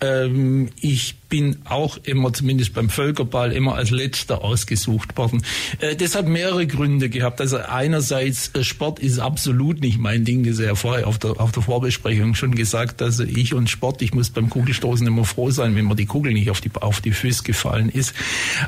[0.02, 5.44] Ähm, ich bin auch immer, zumindest beim Völkerball, immer als Letzter ausgesucht worden.
[5.80, 7.40] Äh, das hat mehrere Gründe gehabt.
[7.40, 10.44] Also einerseits, äh, Sport ist absolut nicht mein Ding.
[10.44, 14.02] Das ist ja vorher auf der, auf der Vorbesprechung schon gesagt, dass ich und Sport,
[14.02, 17.00] ich muss beim Kugelstoßen immer froh sein, wenn mir die Kugel nicht auf die, auf
[17.00, 18.14] die Füße gefallen ist.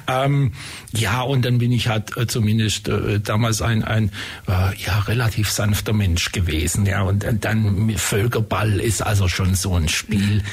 [0.07, 0.53] Ähm,
[0.93, 2.89] ja, und dann bin ich halt äh, zumindest
[3.23, 4.09] damals ein, ein
[4.47, 6.85] äh, ja, relativ sanfter Mensch gewesen.
[6.85, 10.43] Ja, und dann Völkerball ist also schon so ein Spiel,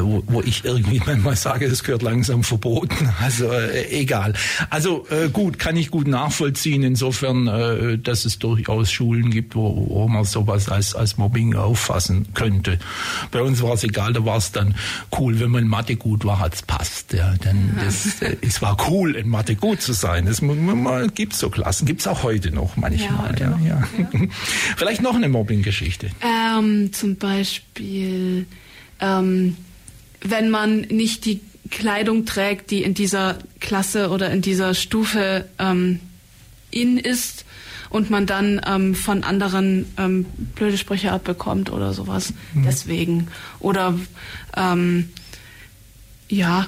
[0.00, 3.10] wo, wo ich irgendwie manchmal sage, es gehört langsam verboten.
[3.24, 4.34] Also äh, egal.
[4.70, 9.86] Also äh, gut, kann ich gut nachvollziehen, insofern, äh, dass es durchaus Schulen gibt, wo,
[9.88, 12.78] wo man sowas als, als Mobbing auffassen könnte.
[13.30, 14.74] Bei uns war es egal, da war es dann
[15.18, 17.12] cool, wenn man in Mathe gut war, hat's passt.
[17.12, 20.26] Ja, dann das, äh, es war cool in Mathe gut zu sein.
[20.26, 20.42] Es
[21.14, 23.38] gibt so Klassen, gibt es auch heute noch manchmal.
[23.38, 24.08] Ja, ja, ja.
[24.76, 26.10] Vielleicht noch eine Mobbing-Geschichte.
[26.20, 28.46] Ähm, zum Beispiel,
[29.00, 29.56] ähm,
[30.24, 36.00] wenn man nicht die Kleidung trägt, die in dieser Klasse oder in dieser Stufe ähm,
[36.70, 37.44] in ist
[37.90, 42.32] und man dann ähm, von anderen ähm, blöde Sprüche abbekommt oder sowas.
[42.52, 42.64] Mhm.
[42.64, 43.28] Deswegen.
[43.60, 43.98] Oder
[44.56, 45.10] ähm,
[46.28, 46.66] ja,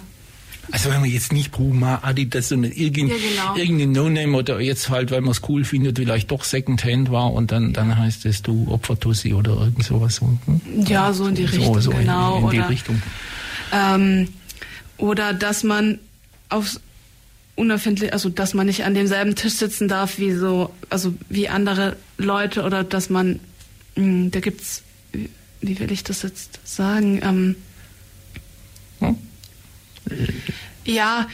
[0.72, 3.56] also wenn man jetzt nicht Puma, Adidas, sondern irgendein, ja, genau.
[3.56, 7.52] irgendein No-Name oder jetzt halt, weil man es cool findet, vielleicht doch Secondhand war und
[7.52, 10.20] dann, dann heißt es du Opfertussi oder irgend sowas.
[10.20, 10.60] Hm?
[10.86, 12.38] Ja, so in die Richtung, so, so genau.
[12.38, 13.00] In, in die Richtung.
[13.72, 14.28] Ähm,
[14.98, 15.98] oder dass man
[16.48, 16.80] aufs
[17.54, 21.96] unerfindlich, also dass man nicht an demselben Tisch sitzen darf wie so, also wie andere
[22.18, 23.40] Leute oder dass man,
[23.96, 24.82] mh, hm, da gibt's,
[25.60, 27.56] wie will ich das jetzt sagen, ähm,
[29.00, 29.16] hm?
[30.84, 31.28] Ja,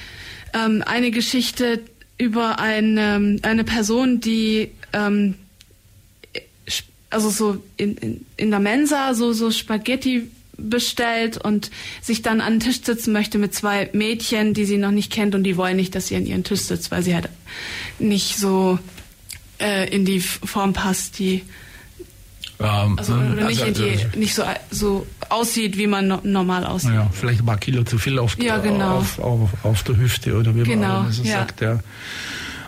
[0.54, 1.80] ähm, eine Geschichte
[2.18, 5.34] über eine, eine Person, die ähm,
[7.10, 12.54] also so in, in, in der Mensa so, so Spaghetti bestellt und sich dann an
[12.54, 15.76] den Tisch sitzen möchte mit zwei Mädchen, die sie noch nicht kennt und die wollen
[15.76, 17.28] nicht, dass sie an ihren Tisch sitzt, weil sie halt
[17.98, 18.78] nicht so
[19.58, 21.42] äh, in die Form passt, die
[22.60, 26.64] ähm, also, oder nicht, also, die, also, nicht so, so aussieht, wie man no, normal
[26.64, 26.94] aussieht.
[26.94, 28.98] Ja, vielleicht ein paar Kilo zu viel auf, ja, genau.
[28.98, 31.38] auf, auf, auf, der Hüfte oder wie genau, man so ja.
[31.38, 31.60] sagt.
[31.60, 31.80] Ja.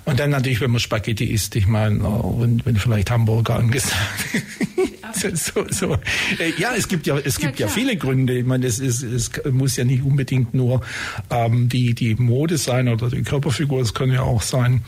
[0.04, 3.94] Und dann natürlich, wenn man Spaghetti isst, ich meine, wenn, wenn vielleicht Hamburger angesagt.
[5.34, 5.94] so, so.
[6.38, 8.38] Äh, ja, es gibt ja, es gibt ja, ja, viele Gründe.
[8.38, 10.80] Ich meine, es, ist, es muss ja nicht unbedingt nur
[11.30, 14.82] ähm, die, die Mode sein oder die Körperfigur, es kann ja auch sein,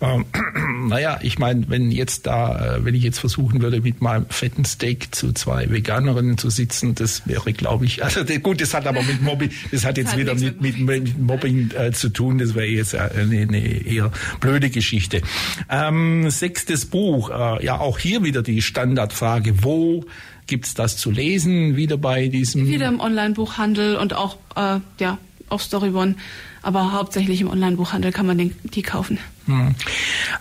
[0.00, 0.24] ähm,
[0.88, 4.64] naja, ich meine, wenn jetzt da, äh, wenn ich jetzt versuchen würde, mit meinem fetten
[4.64, 9.02] Steak zu zwei Veganerinnen zu sitzen, das wäre, glaube ich, also gut, das hat aber
[9.02, 12.54] mit Mobbing, das hat jetzt das wieder mit, mit, mit, Mobbing äh, zu tun, das
[12.54, 15.20] wäre jetzt eine, eine eher blöde Geschichte.
[15.68, 20.04] Ähm, sechstes Buch, äh, ja auch hier wieder die Standardfrage, wo
[20.46, 21.76] gibt's das zu lesen?
[21.76, 22.66] Wieder bei diesem...
[22.66, 26.16] Wieder im Online-Buchhandel und auch, äh, ja, auf Storyone
[26.62, 29.18] aber hauptsächlich im Online-Buchhandel kann man den, die kaufen.
[29.46, 29.74] Hm.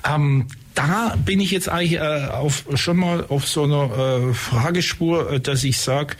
[0.08, 5.32] Ähm, da bin ich jetzt eigentlich äh, auf, schon mal auf so einer äh, Fragespur,
[5.32, 6.15] äh, dass ich sage,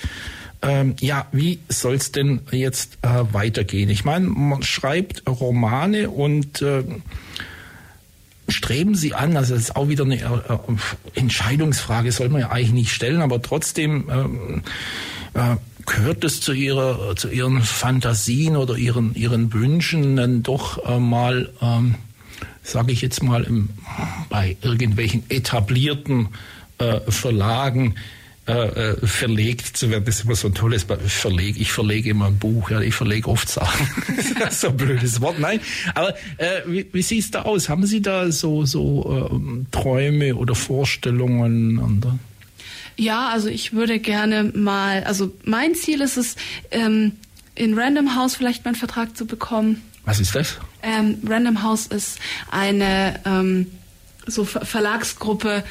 [0.62, 3.90] ähm, ja, wie soll es denn jetzt äh, weitergehen?
[3.90, 6.84] Ich meine, man schreibt Romane und äh,
[8.52, 10.58] streben Sie an, also das ist auch wieder eine äh,
[11.16, 14.62] Entscheidungsfrage, soll man ja eigentlich nicht stellen, aber trotzdem ähm,
[15.34, 21.00] äh, gehört es zu ihrer, zu ihren Fantasien oder ihren, ihren Wünschen dann doch äh,
[21.00, 21.96] mal, ähm,
[22.64, 23.70] sage ich jetzt mal, im,
[24.30, 26.30] bei irgendwelchen etablierten
[26.78, 27.96] äh, Verlagen
[28.50, 30.06] äh, äh, verlegt zu werden.
[30.06, 31.60] Das ist immer so ein tolles Verleg.
[31.60, 33.88] Ich verlege immer ein Buch, ja, ich verlege oft Sachen.
[34.40, 35.40] das ist so ein blödes Wort.
[35.40, 35.60] Nein,
[35.94, 37.70] aber äh, wie, wie sieht es da aus?
[37.70, 41.78] Haben Sie da so, so ähm, Träume oder Vorstellungen?
[41.78, 42.20] Und,
[42.98, 46.36] ja, also ich würde gerne mal, also mein Ziel ist es,
[46.72, 47.14] ähm,
[47.56, 49.84] in Random House vielleicht meinen Vertrag zu bekommen.
[50.06, 50.58] Was ist das?
[50.82, 52.18] Ähm, Random House ist
[52.50, 53.68] eine ähm,
[54.26, 55.64] so Verlagsgruppe,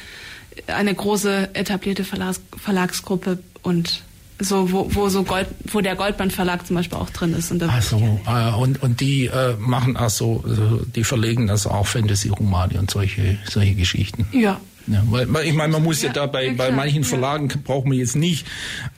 [0.67, 4.03] eine große etablierte Verlags Verlagsgruppe und
[4.39, 7.51] so wo, wo so Gold, wo der Goldband Verlag zum Beispiel auch drin ist.
[7.51, 12.29] Und also äh, und und die äh, machen also, also die verlegen also auch Fantasy
[12.29, 14.27] Romane und solche solche Geschichten.
[14.31, 17.03] Ja, ja, weil, weil ich meine, man muss ja, ja da bei, ja, bei manchen
[17.03, 18.47] Verlagen braucht man jetzt nicht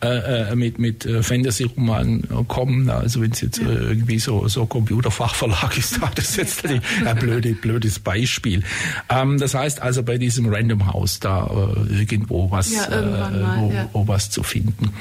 [0.01, 2.89] äh, äh mit, mit äh, Fantasy-Romanen äh, kommen.
[2.89, 6.81] Also wenn es jetzt äh, irgendwie so, so Computerfachverlag ist, da das jetzt ein
[7.19, 8.63] blöde, blödes Beispiel.
[9.09, 14.07] Ähm, das heißt also bei diesem Random House da äh, irgendwo was, mal, wo, wo,
[14.07, 14.93] was zu finden.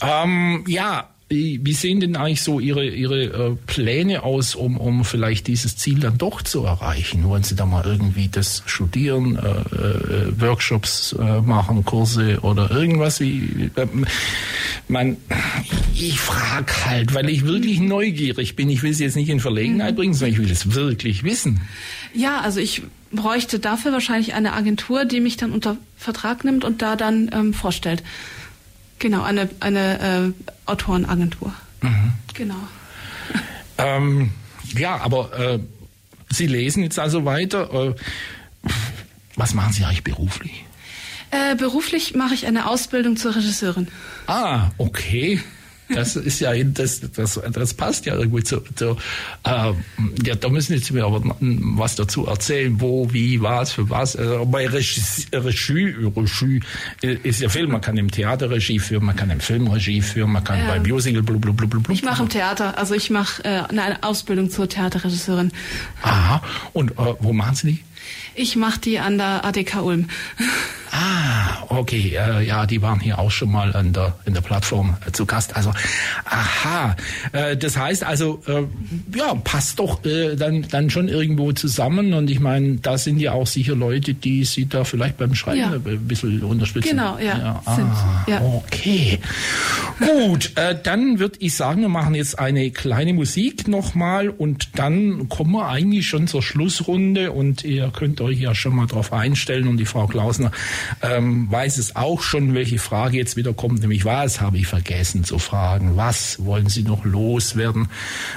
[0.00, 5.46] Ähm, ja, wie sehen denn eigentlich so Ihre, Ihre äh, Pläne aus, um, um vielleicht
[5.46, 7.24] dieses Ziel dann doch zu erreichen?
[7.24, 13.20] Wollen Sie da mal irgendwie das studieren, äh, äh, Workshops äh, machen, Kurse oder irgendwas?
[13.20, 13.86] Wie, äh,
[14.88, 15.18] man,
[15.94, 18.70] ich frage halt, weil ich wirklich neugierig bin.
[18.70, 19.96] Ich will Sie jetzt nicht in Verlegenheit mhm.
[19.96, 21.60] bringen, sondern ich will es wirklich wissen.
[22.14, 26.80] Ja, also ich bräuchte dafür wahrscheinlich eine Agentur, die mich dann unter Vertrag nimmt und
[26.80, 28.02] da dann ähm, vorstellt.
[28.98, 31.52] Genau, eine, eine äh, Autorenagentur.
[31.82, 32.12] Mhm.
[32.34, 32.54] Genau.
[33.80, 34.32] Ähm,
[34.76, 35.60] ja, aber äh,
[36.30, 37.72] Sie lesen jetzt also weiter.
[37.72, 37.94] Äh,
[39.36, 40.64] was machen Sie eigentlich beruflich?
[41.30, 43.86] Äh, beruflich mache ich eine Ausbildung zur Regisseurin.
[44.26, 45.40] Ah, okay.
[45.94, 48.96] Das ist ja, das, das, das passt ja irgendwie zu, zu
[49.44, 49.72] äh,
[50.24, 54.16] ja, da müssen jetzt mir aber was dazu erzählen, wo, wie, was, für was.
[54.16, 56.60] Also bei Regie, Regie, Regie
[57.00, 60.32] ist ja viel, man kann im Theater Regie führen, man kann im Film Regie führen,
[60.32, 60.66] man kann ja.
[60.66, 61.90] bei Musical blub, blub, blub, blub.
[61.90, 65.52] Ich mache im Theater, also ich mache äh, eine Ausbildung zur Theaterregisseurin.
[66.02, 67.84] Aha, und äh, wo machen Sie die?
[68.34, 70.08] Ich mache die an der ADK Ulm.
[71.00, 72.16] Ah, okay.
[72.16, 75.26] Äh, ja, die waren hier auch schon mal an der, in der Plattform äh, zu
[75.26, 75.54] Gast.
[75.54, 75.72] Also,
[76.24, 76.96] aha.
[77.30, 78.64] Äh, das heißt also, äh,
[79.16, 82.14] ja, passt doch äh, dann, dann schon irgendwo zusammen.
[82.14, 85.58] Und ich meine, da sind ja auch sicher Leute, die Sie da vielleicht beim Schreiben
[85.60, 85.70] ja.
[85.70, 86.88] ein bisschen unterstützen.
[86.88, 87.38] Genau, ja.
[87.38, 87.62] ja.
[87.64, 88.40] Ah, ja.
[88.40, 89.20] Okay.
[90.00, 95.28] Gut, äh, dann würde ich sagen, wir machen jetzt eine kleine Musik nochmal und dann
[95.28, 99.68] kommen wir eigentlich schon zur Schlussrunde und ihr könnt euch ja schon mal drauf einstellen
[99.68, 100.50] und die Frau Klausner
[101.02, 105.24] ähm, weiß es auch schon, welche Frage jetzt wieder kommt, nämlich was habe ich vergessen
[105.24, 107.88] zu fragen, was wollen Sie noch loswerden,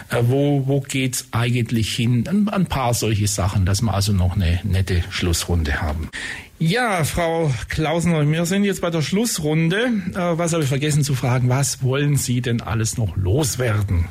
[0.09, 4.35] äh, wo, wo es eigentlich hin, ein, ein paar solche Sachen, dass wir also noch
[4.35, 6.09] eine nette Schlussrunde haben.
[6.59, 9.91] Ja, Frau Klausner, wir sind jetzt bei der Schlussrunde.
[10.13, 11.49] Äh, was habe ich vergessen zu fragen?
[11.49, 14.05] Was wollen Sie denn alles noch loswerden?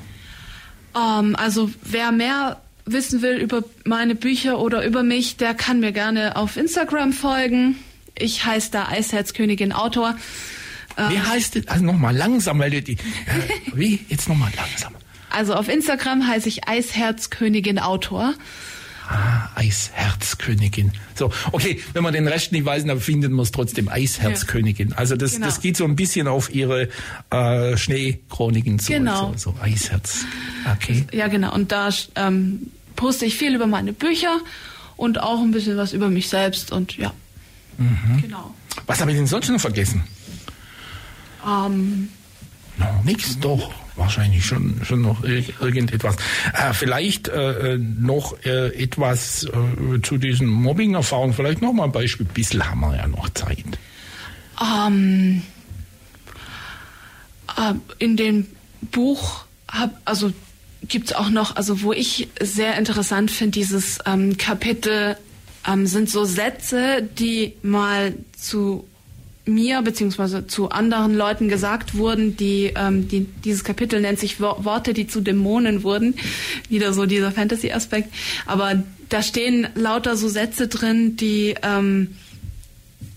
[0.93, 5.79] Um, ähm, also wer mehr wissen will über meine Bücher oder über mich, der kann
[5.79, 7.77] mir gerne auf Instagram folgen.
[8.21, 10.15] Ich heiße da Eisherzkönigin Autor.
[10.97, 11.69] Wie ähm, heißt das?
[11.69, 12.97] Also nochmal langsam, weil die, äh,
[13.75, 14.01] wie?
[14.09, 14.95] Jetzt nochmal langsam.
[15.31, 18.35] Also auf Instagram heiße ich Eisherzkönigin Autor.
[19.09, 20.93] Ah, Eisherzkönigin.
[21.17, 24.93] So, okay, wenn man den Rest nicht weiß, dann findet man es trotzdem Eisherzkönigin.
[24.93, 25.47] Also das, genau.
[25.47, 26.89] das geht so ein bisschen auf ihre
[27.31, 28.99] äh, Schneechroniken zurück.
[28.99, 29.33] Genau.
[29.37, 30.27] So, so Eisherz.
[30.77, 31.07] Okay.
[31.13, 31.53] Ja, genau.
[31.53, 34.39] Und da ähm, poste ich viel über meine Bücher
[34.97, 37.13] und auch ein bisschen was über mich selbst und ja.
[37.79, 38.23] Mhm.
[38.23, 38.55] Genau.
[38.87, 40.05] Was habe ich denn sonst noch vergessen?
[41.47, 42.09] Ähm.
[42.79, 43.73] No, nix, doch.
[43.97, 46.17] Wahrscheinlich schon, schon noch irgendetwas.
[46.55, 51.35] Äh, vielleicht äh, noch äh, etwas äh, zu diesen Mobbing-Erfahrungen.
[51.35, 52.25] Vielleicht noch mal ein Beispiel.
[52.27, 53.65] Ein bisschen haben wir ja noch Zeit.
[54.61, 55.43] Ähm,
[57.59, 58.47] äh, in dem
[58.91, 60.33] Buch hab, also
[60.89, 65.17] gibt es auch noch, also wo ich sehr interessant finde, dieses ähm, Kapitel
[65.67, 68.87] ähm, sind so Sätze, die mal zu
[69.47, 74.93] mir beziehungsweise zu anderen Leuten gesagt wurden, die, ähm, die dieses Kapitel nennt sich Worte,
[74.95, 76.15] die zu Dämonen wurden.
[76.69, 78.13] Wieder so dieser Fantasy-Aspekt.
[78.47, 82.17] Aber da stehen lauter so Sätze drin, die ähm,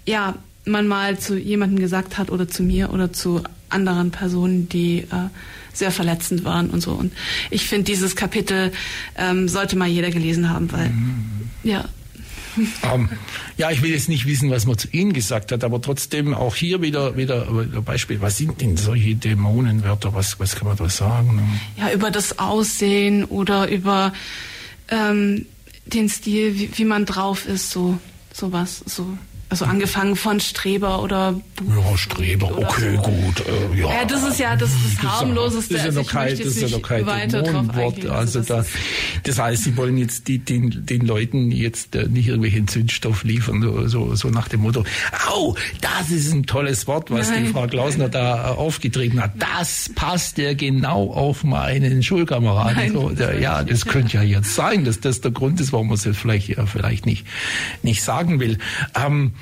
[0.05, 4.99] ja man mal zu jemandem gesagt hat oder zu mir oder zu anderen Personen, die
[4.99, 5.29] äh,
[5.73, 6.91] sehr verletzend waren und so.
[6.91, 7.11] Und
[7.49, 8.71] ich finde, dieses Kapitel
[9.17, 11.49] ähm, sollte mal jeder gelesen haben, weil mhm.
[11.63, 11.85] ja,
[12.93, 13.09] ähm,
[13.57, 16.55] ja, ich will jetzt nicht wissen, was man zu Ihnen gesagt hat, aber trotzdem auch
[16.55, 17.45] hier wieder, wieder
[17.85, 18.21] Beispiel.
[18.21, 20.13] Was sind denn solche Dämonenwörter?
[20.13, 21.41] Was, was kann man da sagen?
[21.77, 24.13] Ja, über das Aussehen oder über
[24.89, 25.45] ähm,
[25.85, 27.97] den Stil, wie, wie man drauf ist, so
[28.31, 28.83] sowas.
[28.85, 29.17] So.
[29.53, 33.01] Also angefangen von Streber oder Buch Ja, Streber, oder okay, so.
[33.03, 33.43] gut.
[33.45, 33.87] Äh, ja.
[33.87, 35.75] ja, das ist ja das, das harmloseste.
[35.75, 37.99] Das ist ja noch kein, das ist ja noch kein Dämonenwort.
[38.07, 38.67] Also, also das,
[39.21, 43.61] das heißt, Sie wollen jetzt die, den, den Leuten jetzt äh, nicht irgendwelchen Zündstoff liefern,
[43.61, 44.85] so, so, so nach dem Motto,
[45.29, 47.45] au, das ist ein tolles Wort, was Nein.
[47.45, 49.33] die Frau Klausner da äh, aufgetrieben hat.
[49.37, 52.91] Das passt ja genau auf meinen Schulkameraden.
[52.93, 55.97] So, der, ja, das könnte ja jetzt sein, dass das der Grund ist, warum man
[55.97, 57.27] es vielleicht, ja, vielleicht nicht,
[57.83, 58.57] nicht sagen will.
[58.95, 59.33] Ähm,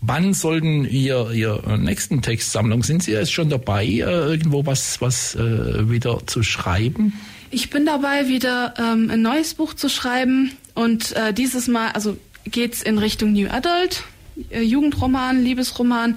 [0.00, 2.84] Wann sollten ihr ihr nächsten Textsammlung?
[2.84, 7.14] Sind Sie jetzt schon dabei, äh, irgendwo was was äh, wieder zu schreiben?
[7.50, 12.16] Ich bin dabei, wieder ähm, ein neues Buch zu schreiben und äh, dieses Mal, also
[12.44, 14.04] geht's in Richtung New Adult,
[14.50, 16.16] äh, Jugendroman, Liebesroman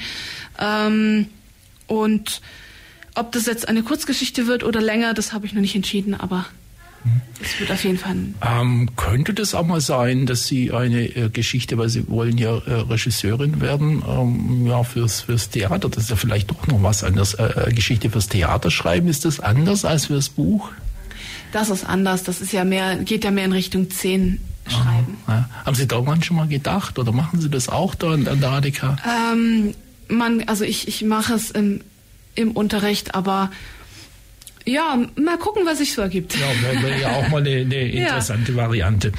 [0.59, 1.27] ähm,
[1.87, 2.41] und
[3.15, 6.45] ob das jetzt eine Kurzgeschichte wird oder länger, das habe ich noch nicht entschieden, aber
[7.41, 8.15] es wird auf jeden Fall.
[8.45, 12.57] Ähm, könnte das auch mal sein, dass Sie eine äh, Geschichte, weil Sie wollen ja
[12.57, 17.03] äh, Regisseurin werden, ähm, ja, fürs, fürs Theater, das ist ja vielleicht doch noch was
[17.03, 17.33] anderes.
[17.33, 20.69] Äh, äh, Geschichte fürs Theater schreiben, ist das anders als fürs Buch?
[21.51, 22.23] Das ist anders.
[22.23, 25.17] Das ist ja mehr, geht ja mehr in Richtung 10 schreiben.
[25.27, 25.49] Ja.
[25.65, 28.97] Haben Sie daran schon mal gedacht oder machen Sie das auch da an, der ADK?
[29.33, 29.73] Ähm,
[30.07, 31.81] man, also ich, ich mache es im,
[32.35, 33.49] im Unterricht, aber
[34.65, 36.35] ja, mal gucken, was sich so ergibt.
[36.35, 38.57] Ja, wäre ja auch mal eine, eine interessante ja.
[38.57, 39.11] Variante.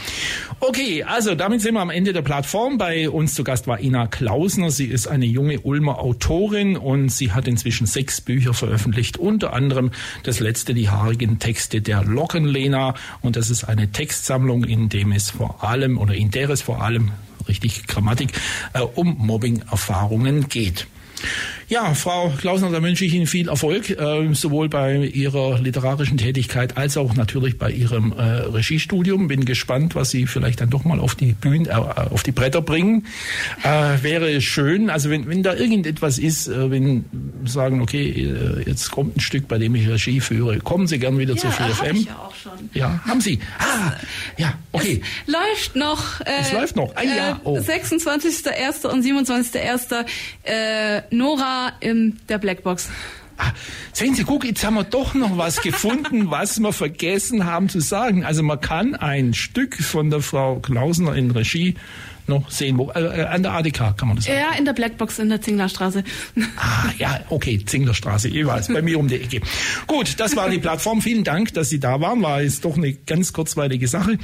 [0.60, 2.78] Okay, also damit sind wir am Ende der Plattform.
[2.78, 4.70] Bei uns zu Gast war Ina Klausner.
[4.70, 9.90] Sie ist eine junge Ulmer Autorin und sie hat inzwischen sechs Bücher veröffentlicht, unter anderem
[10.22, 12.94] das letzte, die haarigen Texte der Lockenlena.
[13.20, 16.82] Und das ist eine Textsammlung, in dem es vor allem oder in der es vor
[16.82, 17.10] allem
[17.48, 18.30] richtig Grammatik
[18.72, 20.86] äh, um Mobbing-Erfahrungen geht.
[21.68, 26.76] Ja, Frau Klausner, da wünsche ich Ihnen viel Erfolg, äh, sowohl bei Ihrer literarischen Tätigkeit
[26.76, 29.28] als auch natürlich bei Ihrem äh, Regiestudium.
[29.28, 32.62] Bin gespannt, was Sie vielleicht dann doch mal auf die Bühne, äh, auf die Bretter
[32.62, 33.06] bringen.
[33.62, 37.04] Äh, wäre schön, also wenn, wenn da irgendetwas ist, äh, wenn
[37.44, 41.18] sagen, okay, äh, jetzt kommt ein Stück, bei dem ich Regie führe, kommen Sie gern
[41.18, 41.94] wieder ja, zu 4FM.
[41.94, 42.70] Ich ja, auch schon.
[42.74, 43.38] ja, haben Sie.
[43.58, 43.92] Ah,
[44.36, 45.02] ja, okay.
[45.26, 46.20] Es läuft noch.
[46.20, 46.94] Es läuft noch.
[46.96, 47.40] Ein Jahr.
[47.44, 47.58] Oh.
[47.58, 48.86] 26.01.
[48.86, 50.04] und 27.01.
[50.44, 51.02] Äh,
[51.80, 52.88] In der Blackbox.
[53.38, 53.52] Ah,
[53.92, 57.80] sehen Sie, guck, jetzt haben wir doch noch was gefunden, was wir vergessen haben zu
[57.80, 58.24] sagen.
[58.24, 61.76] Also man kann ein Stück von der Frau Klausner in Regie
[62.26, 62.78] noch sehen?
[62.78, 64.38] Wo, äh, an der ADK kann man das sagen?
[64.38, 66.04] Ja, in der Blackbox in der Zinglerstraße.
[66.56, 69.40] Ah, ja, okay, Zinglerstraße, jeweils, bei mir um die Ecke.
[69.86, 71.02] Gut, das war die Plattform.
[71.02, 72.22] Vielen Dank, dass Sie da waren.
[72.22, 74.18] War jetzt doch eine ganz kurzweilige Sache.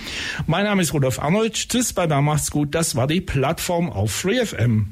[0.47, 1.55] Mein Name ist Rudolf Arnold.
[1.55, 2.75] Tschüss, bei mir macht's gut.
[2.75, 4.87] Das war die Plattform auf FreeFM.